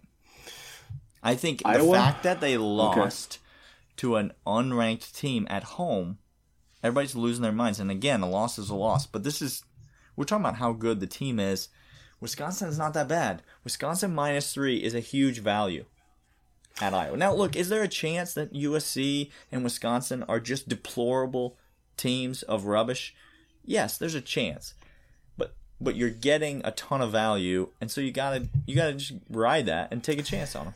[1.22, 1.94] I think the Iowa?
[1.94, 3.38] fact that they lost
[3.96, 6.18] to an unranked team at home,
[6.82, 7.80] everybody's losing their minds.
[7.80, 9.06] And again, a loss is a loss.
[9.06, 9.64] But this is,
[10.16, 11.68] we're talking about how good the team is.
[12.20, 13.42] Wisconsin is not that bad.
[13.64, 15.84] Wisconsin minus three is a huge value
[16.80, 17.16] at Iowa.
[17.16, 21.58] Now, look, is there a chance that USC and Wisconsin are just deplorable
[21.96, 23.14] teams of rubbish?
[23.64, 24.74] Yes, there's a chance
[25.36, 29.12] but but you're getting a ton of value, and so you gotta you gotta just
[29.30, 30.74] ride that and take a chance on them.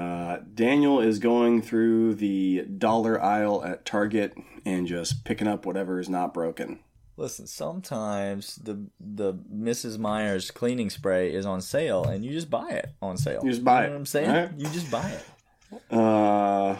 [0.00, 4.34] Uh, Daniel is going through the dollar aisle at Target
[4.64, 6.78] and just picking up whatever is not broken.
[7.16, 9.98] Listen, sometimes the the Mrs.
[9.98, 13.40] Meyer's cleaning spray is on sale, and you just buy it on sale.
[13.44, 14.50] You just buy know it, What I'm saying, right?
[14.56, 15.92] you just buy it.
[15.92, 16.76] Uh,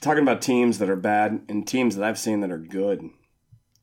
[0.00, 3.10] talking about teams that are bad and teams that I've seen that are good.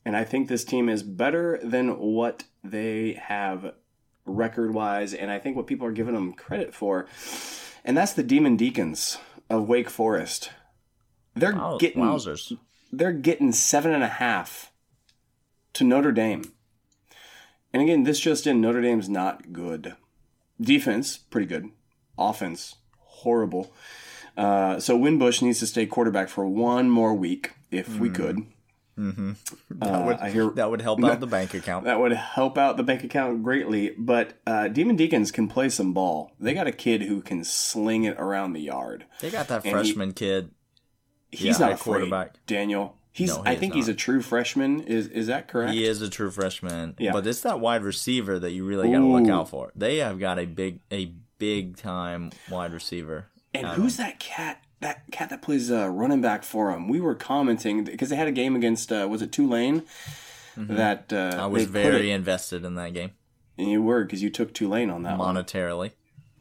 [0.05, 3.73] And I think this team is better than what they have
[4.25, 7.07] record wise, and I think what people are giving them credit for.
[7.83, 9.17] And that's the Demon Deacons
[9.49, 10.51] of Wake Forest.
[11.35, 12.57] They're Wow, getting wowzers!
[12.91, 14.71] they're getting seven and a half
[15.73, 16.43] to Notre Dame.
[17.71, 19.95] And again, this just in Notre Dame's not good.
[20.59, 21.69] Defense, pretty good.
[22.17, 23.71] Offense, horrible.
[24.35, 28.45] Uh, so Wimbush needs to stay quarterback for one more week, if we could.
[28.99, 29.31] Mm-hmm.
[29.79, 31.85] That would, I hear that would help out the bank account.
[31.85, 33.95] that would help out the bank account greatly.
[33.97, 36.33] But uh, Demon Deacons can play some ball.
[36.39, 39.05] They got a kid who can sling it around the yard.
[39.21, 40.51] They got that he- freshman kid.
[41.31, 42.45] He's Yeah, not afraid, quarterback.
[42.45, 42.97] Daniel.
[43.11, 43.29] He's.
[43.35, 44.81] No, he I think he's a true freshman.
[44.81, 45.73] Is is that correct?
[45.73, 46.95] He is a true freshman.
[46.99, 47.11] Yeah.
[47.13, 49.71] But it's that wide receiver that you really got to look out for.
[49.75, 53.27] They have got a big a big time wide receiver.
[53.53, 54.63] And who's that cat?
[54.81, 56.87] That cat that plays uh, running back for him.
[56.87, 59.83] We were commenting because they had a game against uh, was it Tulane?
[60.57, 61.39] That uh, Mm-hmm.
[61.39, 63.11] I was very it- invested in that game
[63.57, 65.35] and you were because you took Tulane on that one.
[65.35, 65.91] monetarily.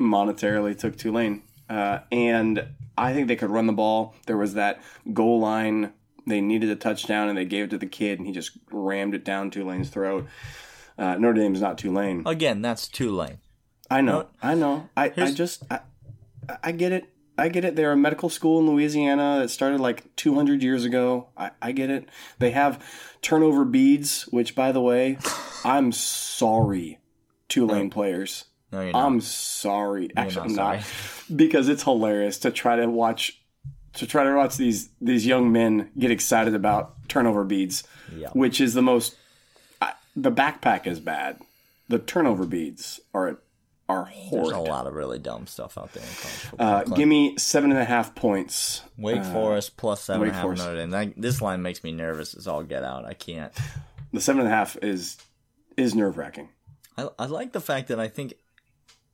[0.00, 1.42] monetarily took Tulane.
[1.68, 2.66] Uh, and
[2.96, 4.14] I think they could run the ball.
[4.26, 4.80] There was that
[5.12, 5.92] goal line.
[6.26, 9.14] They needed a touchdown, and they gave it to the kid, and he just rammed
[9.14, 10.26] it down Tulane's throat.
[10.98, 12.22] Uh, Notre Dame's not Tulane.
[12.26, 13.38] Again, that's Tulane.
[13.90, 14.26] I know.
[14.42, 14.88] I know.
[14.96, 15.80] I, I just I,
[16.62, 17.08] I get it.
[17.38, 17.76] I get it.
[17.76, 21.28] They're a medical school in Louisiana that started like 200 years ago.
[21.36, 22.08] I, I get it.
[22.38, 22.84] They have
[23.22, 25.18] turnover beads, which, by the way,
[25.64, 26.98] I'm sorry,
[27.48, 28.44] Tulane players.
[28.72, 29.06] No, you're not.
[29.06, 30.10] I'm sorry.
[30.16, 30.84] Actually, not I'm not
[31.36, 33.40] because it's hilarious to try to watch
[33.94, 37.84] to try to watch these these young men get excited about turnover beads,
[38.14, 38.28] Yeah.
[38.32, 39.16] which is the most.
[39.80, 41.40] I, the backpack is bad.
[41.88, 43.38] The turnover beads are
[43.88, 46.66] are There's a lot of really dumb stuff out there in college football.
[46.68, 48.82] Uh, give me seven and a half points.
[48.98, 50.62] Wake Forest plus seven Wake and a half Forest.
[50.64, 50.90] Notre Dame.
[50.90, 53.04] That, this line makes me nervous as all get out.
[53.06, 53.52] I can't.
[54.12, 55.16] The seven and a half is
[55.76, 56.48] is nerve wracking.
[56.96, 58.34] I, I like the fact that I think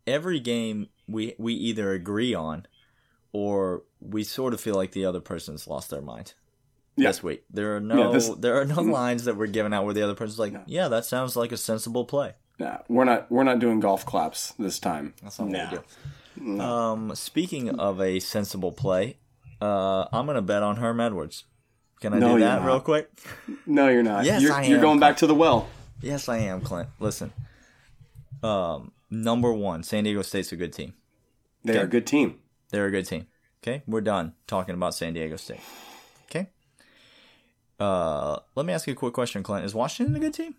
[0.06, 2.66] every game we we either agree on
[3.32, 6.34] or we sort of feel like the other person's lost their mind.
[6.96, 7.08] Yeah.
[7.08, 9.84] This week, there are no Yeah, this- there are no lines that we're giving out
[9.84, 12.34] where the other person's like, yeah, that sounds like a sensible play.
[12.58, 15.14] Nah, we're not we're not doing golf claps this time.
[15.22, 15.70] That's not Nah.
[15.70, 15.84] what
[16.40, 16.60] we do.
[16.60, 19.18] Um, speaking of a sensible play,
[19.60, 21.44] uh, I'm gonna bet on Herm Edwards.
[22.00, 23.08] Can I No, do that real quick?
[23.66, 24.24] No, you're not.
[24.24, 25.68] Yes, you're, I you're am, going back to the well.
[26.00, 26.88] Yes, I am, Clint.
[27.00, 27.32] Listen,
[28.42, 30.94] um, number one, San Diego State's a good team.
[31.62, 32.40] They're a good team.
[32.70, 33.26] They're a good team.
[33.62, 35.60] Okay, we're done talking about San Diego State.
[36.26, 36.48] Okay.
[37.80, 39.64] Uh, let me ask you a quick question, Clint.
[39.64, 40.56] Is Washington a good team?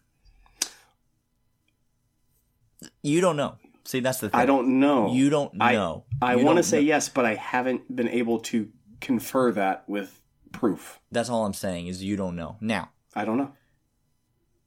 [3.04, 3.56] You don't know.
[3.84, 4.40] See, that's the thing.
[4.40, 5.14] I don't know.
[5.14, 6.06] You don't know.
[6.22, 6.84] I You want to say know.
[6.88, 8.70] yes, but I haven't been able to
[9.00, 10.20] confer that with
[10.52, 11.00] proof.
[11.12, 12.58] That's all I'm saying is you don't know.
[12.62, 13.52] Now, I don't know.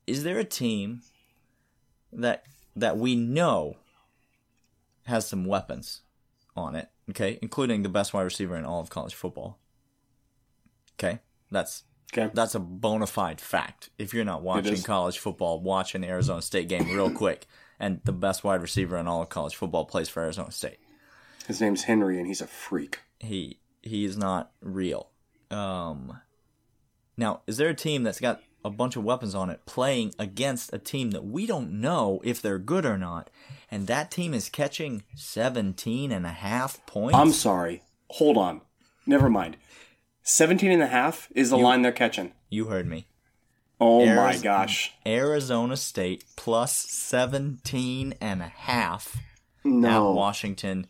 [0.06, 1.02] is there a team
[2.12, 2.44] that
[2.76, 3.76] that we know
[5.06, 6.02] has some weapons
[6.56, 6.88] on it?
[7.10, 9.58] Okay, including the best wide receiver in all of college football.
[10.98, 11.18] Okay,
[11.50, 12.30] that's Okay.
[12.32, 13.90] that's a bona fide fact.
[13.98, 17.46] If you're not watching college football, watch an Arizona State game real quick.
[17.80, 20.78] And the best wide receiver in all of college football plays for Arizona State.
[21.46, 23.00] His name's Henry, and he's a freak.
[23.20, 25.10] He he is not real.
[25.50, 26.18] Um,
[27.16, 30.72] now, is there a team that's got a bunch of weapons on it playing against
[30.74, 33.30] a team that we don't know if they're good or not,
[33.70, 37.16] and that team is catching 17 and a half points?
[37.16, 37.82] I'm sorry.
[38.10, 38.60] Hold on.
[39.06, 39.56] Never mind.
[40.22, 42.32] 17 and a half is the line they're catching.
[42.50, 43.06] you heard me.
[43.80, 44.92] Oh my gosh.
[45.06, 49.16] Arizona State plus 17 and a half
[49.64, 50.86] at Washington.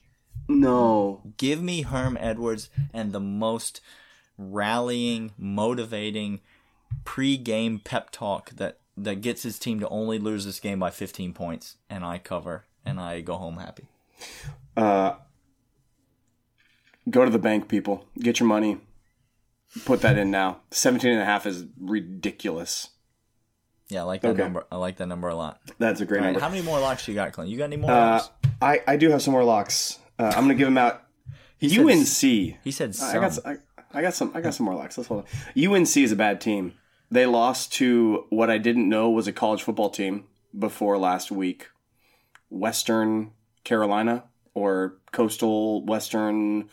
[0.49, 1.23] No.
[1.37, 3.81] Give me Herm Edwards and the most
[4.39, 6.41] rallying, motivating
[7.05, 11.33] pre-game pep talk that that gets his team to only lose this game by 15
[11.33, 13.89] points, and I cover and I go home happy.
[14.77, 15.15] Uh,
[17.09, 18.07] go to the bank, people.
[18.19, 18.79] Get your money.
[19.85, 20.61] Put that in now.
[20.71, 22.89] 17 and a half is ridiculous.
[23.89, 24.43] Yeah, I like that Okay.
[24.43, 24.67] number.
[24.71, 25.61] I like that number a lot.
[25.79, 26.41] That's a great All right, number.
[26.45, 27.51] how many more locks you got, Clint?
[27.51, 28.31] You got any more Uh, locks?
[28.61, 29.99] I, I do have some more locks.
[30.19, 31.03] Uh, I'm going to give them out.
[31.63, 32.57] said- UNC.
[32.65, 33.57] He said I got, I,
[33.93, 34.31] I got some.
[34.35, 34.99] I got some more locks.
[34.99, 35.25] Let's hold
[35.57, 35.75] on.
[35.75, 36.75] UNC is a bad team.
[37.11, 40.25] They lost to what I didn't know was a college football team
[40.59, 41.69] before last week.
[42.51, 43.31] Western
[43.65, 46.69] Carolina or coastal Western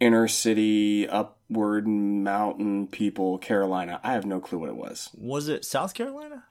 [0.00, 4.00] inner city upward mountain people Carolina.
[4.02, 5.10] I have no clue what it was.
[5.16, 6.44] Was it South Carolina?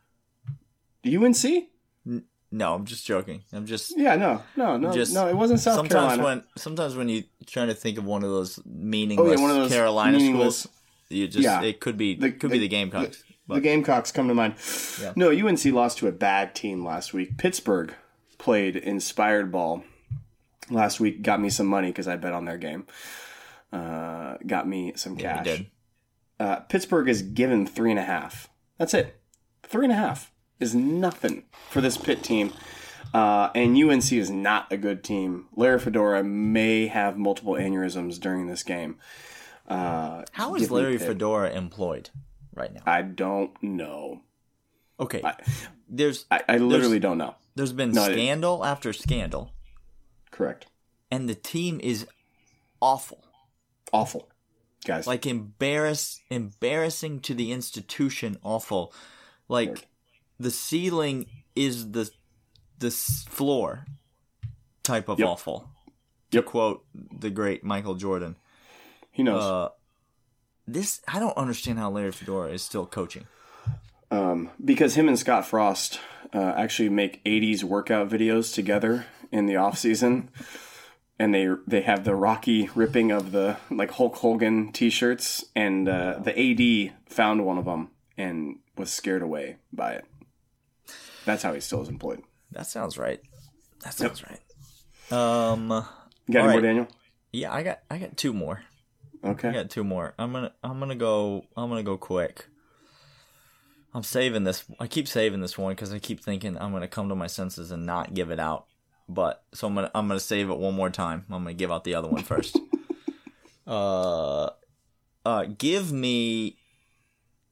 [1.05, 1.67] UNC?
[2.51, 3.43] No, I'm just joking.
[3.51, 5.27] I'm just Yeah, no, no, no, Just- no.
[5.27, 6.23] It wasn't South sometimes Carolina.
[6.23, 9.57] when sometimes when you're trying to think of one of those meaningless Oh, one of
[9.57, 10.75] those Carolina meaningless- schools,
[11.09, 11.61] you just Yeah.
[11.63, 13.23] it could be The- could be the- the Gamecocks.
[13.49, 14.55] the Gamecocks come to mind.
[15.01, 15.13] Yeah.
[15.15, 17.37] No, UNC lost to a bad team last week.
[17.37, 17.93] Pittsburgh
[18.37, 19.83] played inspired ball
[20.69, 21.21] last week.
[21.23, 22.85] Got me some money because I bet on their game.
[23.71, 25.45] Uh, got me some Yeah, cash.
[25.45, 25.65] did.
[26.39, 28.49] uh, Pittsburgh is given three and a half.
[28.77, 29.19] That's it.
[29.63, 32.53] Three and a half is nothing for this Pitt team.
[33.13, 35.45] Uh, and UNC is not a good team.
[35.55, 38.97] Larry Fedora may have multiple aneurysms during this game.
[39.67, 42.09] Uh, How is Larry Fedora employed
[42.53, 42.81] right now?
[42.85, 44.21] I don't know.
[44.99, 45.35] Okay, I,
[45.89, 47.35] there's I, I literally don't know.
[47.55, 49.51] there's been No, scandal after scandal,
[50.31, 50.67] Correct.
[51.11, 52.07] and the team is
[52.81, 53.24] awful.
[53.95, 54.27] Awful,
[54.85, 55.07] guys.
[55.07, 58.93] like embarrass embarrassing to the institution awful
[59.47, 59.87] like
[60.39, 61.25] the ceiling
[61.55, 62.09] is the
[62.79, 63.85] the floor
[64.83, 65.27] type of Yep.
[65.27, 65.69] awful
[66.31, 66.43] Yep.
[66.45, 68.35] to quote the great michael jordan
[69.11, 69.41] he knows.
[69.43, 69.69] uh
[70.67, 73.25] this i don't understand how larry fedora is still coaching
[74.11, 75.99] um, because him and Scott Frost
[76.33, 80.29] uh, actually make 80s workout videos together in the off season,
[81.19, 86.19] and they they have the Rocky ripping of the like Hulk Hogan T-shirts, and uh,
[86.19, 90.05] the AD found one of them and was scared away by it.
[91.25, 92.21] That's how he still is employed.
[92.51, 93.19] that sounds right
[93.83, 94.39] that sounds right
[95.11, 95.69] um
[96.27, 96.61] You got any more.
[96.61, 96.87] Daniel?
[97.31, 98.61] yeah i got i got two more
[99.23, 100.13] Okay, I got two more.
[100.19, 102.45] I'm gonna I'm gonna go I'm gonna go quick.
[103.91, 104.63] I'm saving this.
[104.79, 107.71] I keep saving this one because I keep thinking I'm gonna come to my senses
[107.71, 108.67] and not give it out.
[109.07, 111.25] But so I'm gonna I'm gonna save it one more time.
[111.29, 112.57] I'm gonna give out the other one first.
[113.67, 114.49] uh,
[115.25, 116.57] uh, give me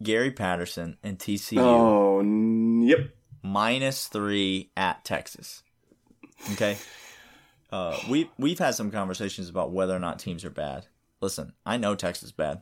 [0.01, 3.09] Gary Patterson and TCU Oh, n- yep.
[3.41, 5.63] minus three at Texas.
[6.53, 6.77] Okay.
[7.71, 10.87] Uh, we we've had some conversations about whether or not teams are bad.
[11.21, 12.61] Listen, I know Texas is bad.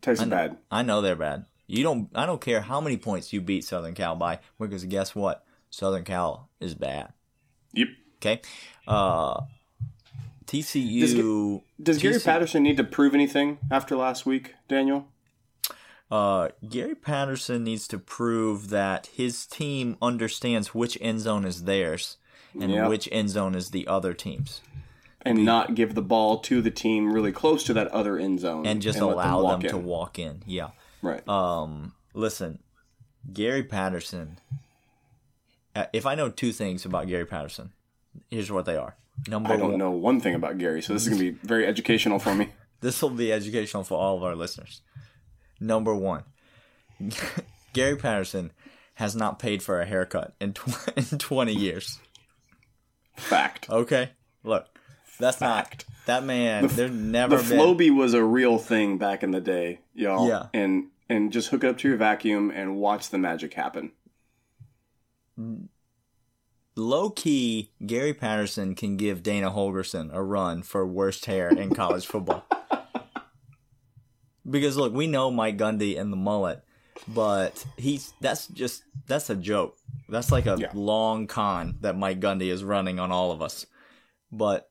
[0.00, 0.56] Texas I know, bad.
[0.70, 1.46] I know they're bad.
[1.66, 2.08] You don't.
[2.14, 5.44] I don't care how many points you beat Southern Cal by, because guess what?
[5.70, 7.12] Southern Cal is bad.
[7.72, 7.88] Yep.
[8.24, 8.40] Okay.
[8.86, 9.42] Uh,
[10.46, 11.62] TCU.
[11.82, 15.08] Does Gary Patterson need to prove anything after last week, Daniel?
[16.10, 22.18] Uh, Gary Patterson needs to prove that his team understands which end zone is theirs
[22.58, 22.88] and Yep.
[22.88, 24.60] which end zone is the other team's,
[25.22, 28.64] And not give the ball to the team really close to that other end zone,
[28.66, 30.42] and just let allow them, walk to walk in.
[30.46, 30.68] Yeah.
[31.02, 31.26] Right.
[31.28, 32.60] Um, listen,
[33.32, 34.38] Gary Patterson.
[35.74, 37.72] uh, If I know two things about Gary Patterson,
[38.30, 38.96] here's what they are.
[39.28, 41.38] Number I don't one, know one thing about Gary, so this is going to be
[41.46, 42.48] very educational for me.
[42.80, 44.82] this will be educational for all of our listeners.
[45.60, 46.24] Number one,
[47.72, 48.52] Gary Patterson
[48.94, 51.98] has not paid for a haircut in, tw- in 20 years.
[53.16, 53.70] Fact.
[53.70, 54.10] Okay,
[54.42, 54.66] look,
[55.20, 55.84] that's Fact.
[55.88, 56.66] not that man.
[56.66, 57.58] there's never The been.
[57.58, 60.28] Flowbee was a real thing back in the day, y'all.
[60.28, 60.46] Yeah.
[60.52, 63.92] And and just hook it up to your vacuum and watch the magic happen.
[65.38, 65.68] Mm.
[66.76, 72.06] Low key, Gary Patterson can give Dana Holgorsen a run for worst hair in college
[72.06, 72.44] football.
[74.48, 76.62] Because look, we know Mike Gundy and the mullet,
[77.08, 79.76] but he's that's just that's a joke.
[80.08, 80.70] That's like a Yeah.
[80.74, 83.64] long con that Mike Gundy is running on all of us.
[84.30, 84.68] But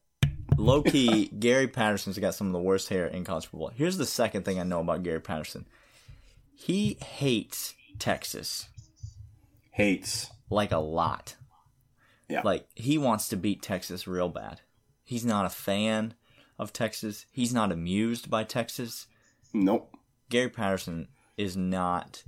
[0.57, 3.71] low key, Gary Patterson's got some of the worst hair in college football.
[3.73, 5.65] Here's the second thing I know about Gary Patterson.
[6.53, 8.67] He hates Texas
[9.71, 10.29] Hates.
[10.51, 11.35] like a lot.
[12.29, 12.41] Yeah.
[12.43, 14.61] Like he wants to beat Texas real bad.
[15.03, 16.13] He's not a fan
[16.57, 17.25] of Texas.
[17.31, 19.07] He's not amused by Texas.
[19.53, 19.95] Nope.
[20.29, 21.07] Gary Patterson
[21.37, 22.23] is not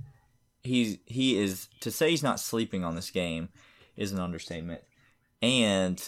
[0.62, 3.48] he's he is to say he's not sleeping on this game
[3.96, 4.82] is an understatement.
[5.42, 6.02] And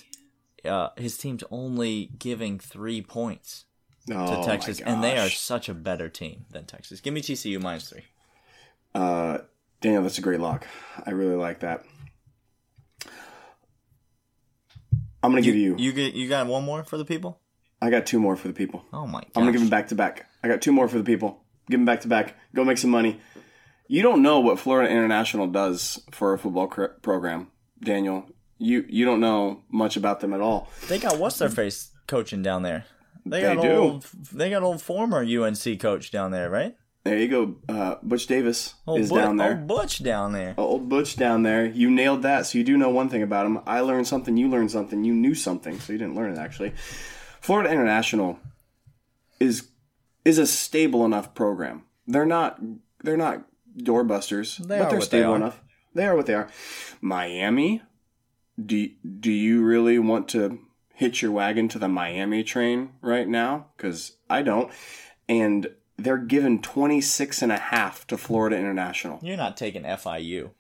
[0.65, 3.65] uh, his team's only giving three points
[4.11, 7.01] Oh, to Texas, and they are such a better team than Texas.
[7.01, 8.05] Give me TCU minus three.
[8.95, 9.39] Uh,
[9.83, 10.67] Daniel, that's a great lock.
[11.05, 11.85] I really like that.
[15.23, 15.75] I'm gonna give you.
[15.79, 17.41] You get you got one more for the people?
[17.81, 18.85] I got two more for the people.
[18.93, 19.31] Oh my god!
[19.37, 20.27] I'm gonna give them back to back.
[20.43, 21.45] I got two more for the people.
[21.71, 22.35] Give them back to back.
[22.55, 23.21] Go make some money.
[23.89, 27.49] You don't know what Florida International does for a football cr- program,
[27.83, 28.27] Daniel.
[28.59, 30.69] You you don't know much about them at all.
[30.89, 32.85] They got what's their face coaching down there.
[33.25, 33.71] They They got do.
[33.73, 34.03] old.
[34.33, 36.75] They got old former UNC coach down there, right?
[37.09, 37.57] There you go.
[37.69, 39.53] Uh, Butch Davis Old is Butch, down there.
[39.57, 40.55] Old Butch down there.
[40.59, 41.65] Old Butch down there.
[41.65, 42.47] You nailed that.
[42.47, 43.61] So you do know one thing about him.
[43.67, 44.37] I learned something.
[44.37, 45.05] You learned something.
[45.05, 45.81] You knew something.
[45.81, 46.75] So you didn't learn it actually.
[47.41, 48.39] Florida International
[49.41, 49.69] is
[50.25, 51.85] is a stable enough program.
[52.07, 52.61] They're not
[53.03, 53.45] they're not
[53.79, 55.37] doorbusters, They but are they're what they stable are.
[55.37, 55.63] enough.
[55.95, 56.49] They are what they are.
[57.01, 57.83] Miami.
[58.63, 58.89] Do
[59.21, 60.59] do you really want to
[60.95, 63.69] hitch your wagon to the Miami train right now?
[63.77, 64.71] Because I don't.
[65.29, 65.69] And
[65.99, 69.19] they're given 26 and a half to Florida International.
[69.21, 70.51] You're not taking FIU.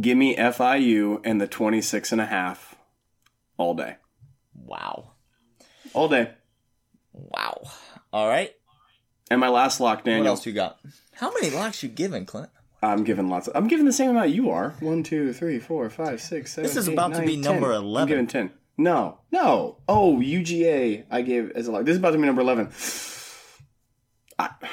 [0.00, 2.74] Give me FIU and the 26 and a half
[3.56, 3.96] all day.
[4.54, 5.12] Wow.
[5.94, 6.32] All day.
[7.12, 7.62] Wow.
[8.12, 8.52] All right.
[9.30, 10.24] And my last lock, Daniel.
[10.24, 10.80] What else you got?
[11.14, 12.50] How many locks you giving, Clint?
[12.82, 13.46] I'm giving lots.
[13.46, 14.74] Of, I'm giving the same amount you are.
[14.80, 16.66] One, two, three, four, five, six, seven.
[16.66, 17.40] This is eight, about to be 10.
[17.40, 18.50] number I'm giving ten.
[18.78, 19.76] No, no.
[19.88, 21.04] Oh, UGA.
[21.10, 21.84] I gave as a lock.
[21.84, 22.70] This is about to be number eleven.
[24.40, 24.68] I,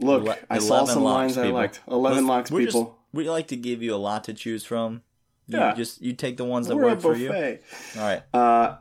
[0.00, 1.80] look, Ele- I saw some lines I liked.
[1.88, 2.98] Eleven Let's- locks, we're just- people.
[3.12, 5.02] we like to give you a lot to choose from.
[5.46, 5.74] You Yeah.
[5.74, 7.30] just you take the ones that We're work for you.
[7.30, 8.22] All right.
[8.32, 8.76] Uh,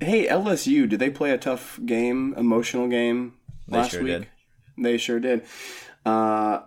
[0.00, 3.34] hey, LSU, did they play a tough game, emotional game
[3.66, 4.12] They last sure week?
[4.12, 4.26] did.
[4.78, 5.44] They sure did.
[6.04, 6.60] Uh,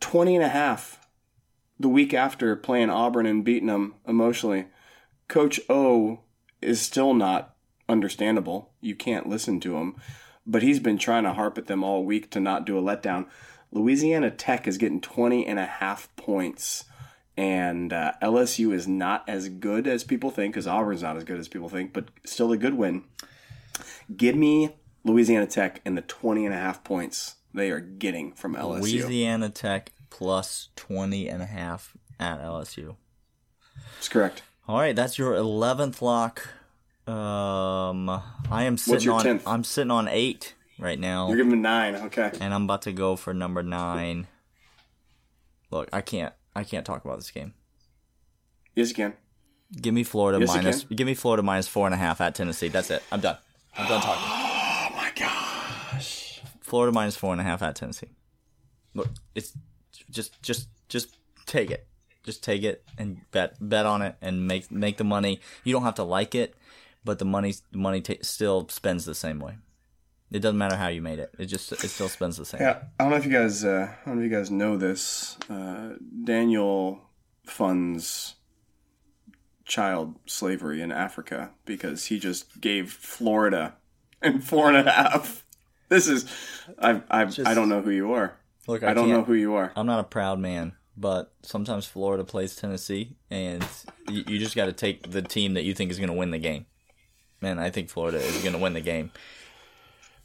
[0.00, 1.06] 20 and a half
[1.78, 4.66] the week after playing Auburn and beating them emotionally.
[5.28, 6.20] Coach O
[6.62, 7.54] is still not
[7.88, 8.70] understandable.
[8.80, 9.96] You can't listen to him,
[10.50, 13.26] but he's been trying to harp at them all week to not do a letdown.
[13.70, 16.84] Louisiana Tech is getting 20 and a half points.
[17.36, 21.38] And uh, LSU is not as good as people think, because Auburn's not as good
[21.38, 23.04] as people think, but still a good win.
[24.14, 24.74] Give me
[25.04, 28.80] Louisiana Tech and the 20 and a half points they are getting from LSU.
[28.80, 32.96] Louisiana Tech plus 20 and a half at LSU.
[33.94, 34.42] That's correct.
[34.68, 36.46] All right, that's your 11th lock.
[37.10, 38.08] Um
[38.50, 39.42] I am sitting on 10th?
[39.46, 41.96] I'm sitting on 8 right now You're giving me nine.
[41.96, 42.30] Okay.
[42.40, 44.26] and I'm about to go for number 9.
[45.70, 47.54] Look, I can't I can't talk about this game.
[48.74, 49.14] Yes, you can.
[49.80, 52.68] Give me Florida Yes, minus give me Florida minus four and a half at Tennessee.
[52.68, 53.02] That's it.
[53.12, 53.36] I'm done.
[53.76, 54.22] I'm done talking.
[54.26, 56.40] Oh my gosh.
[56.60, 58.08] Florida minus four and a half at Tennessee.
[58.94, 59.52] Look, it's
[60.10, 61.16] just just just
[61.46, 61.86] take it.
[62.24, 65.40] Just take it and bet bet on it and make make the money.
[65.64, 66.54] You don't have to like it,
[67.04, 69.56] but the money money ta still spends the same way.
[70.30, 71.34] It doesn't matter how you made it.
[71.38, 72.60] It just it still spends the same.
[72.60, 74.76] Yeah, I don't know if you guys, uh, I don't know if you guys know
[74.76, 75.36] this.
[75.48, 75.94] Uh,
[76.24, 77.00] Daniel
[77.44, 78.36] funds
[79.64, 83.74] child slavery in Africa because he just gave Florida
[84.22, 85.44] and four and a half.
[85.88, 86.26] This is,
[86.78, 88.36] I, I, I don't know who you are.
[88.66, 89.72] Look, I, don't can't- know who you are.
[89.74, 93.66] I'm not a proud man, but sometimes Florida plays Tennessee, and
[94.08, 96.30] you, you just got to take the team that you think is going to win
[96.30, 96.66] the game.
[97.40, 99.10] Man, I think Florida is going to win the game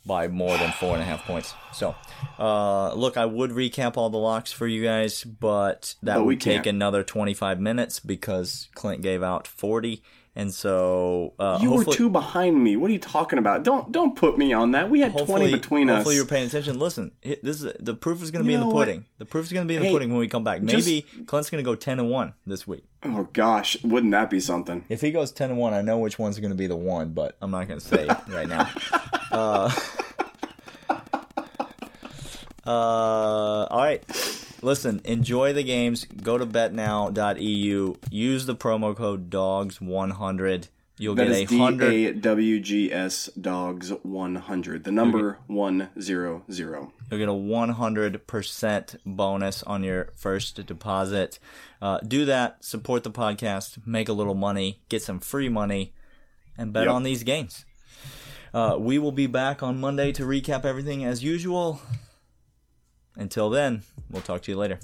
[0.05, 1.53] by more than four and a half points.
[1.73, 1.95] So,
[2.37, 6.41] uh, look, I would recap all the locks for you guys, but that But would
[6.41, 10.03] take another 25 minutes because Clint gave out 40.
[10.37, 12.75] And so, uh, You were two behind me.
[12.75, 13.63] What are you talking about?
[13.63, 14.89] Don't don't put me on that.
[14.89, 15.95] We had twenty between us.
[15.97, 16.77] hopefully you're paying attention.
[16.77, 18.73] Listen, this is the proof is going to be in the what?
[18.87, 19.05] pudding.
[19.17, 20.61] The proof is going to be in the pudding when we come back.
[20.61, 22.83] just- Maybe Clint's going to go 10 and 1 this week.
[23.05, 24.83] oh gosh, wouldn't that be something?
[24.89, 27.13] If he goes 10 and 1, I know which one's going to be the one,
[27.13, 28.69] but I'm not going to say right now.
[29.31, 29.69] Uh,
[32.65, 34.03] uh, all right.
[34.61, 36.05] Listen, enjoy the games.
[36.05, 37.95] Go to betnow.eu.
[38.09, 40.69] Use the promo code DOGS100.
[40.97, 44.85] You'll That get a a D 100 A W G S Dogs one hundred.
[44.85, 46.93] The number one zero zero.
[47.11, 51.37] You'll get a 100% bonus on your first deposit.
[51.81, 55.93] Uh, do that, support the podcast, make a little money, get some free money,
[56.57, 56.93] and bet Yep.
[56.93, 57.65] on these games.
[58.53, 61.81] Uh, we will be back on Monday to recap everything as usual.
[63.17, 64.79] Until then, we'll talk to you later.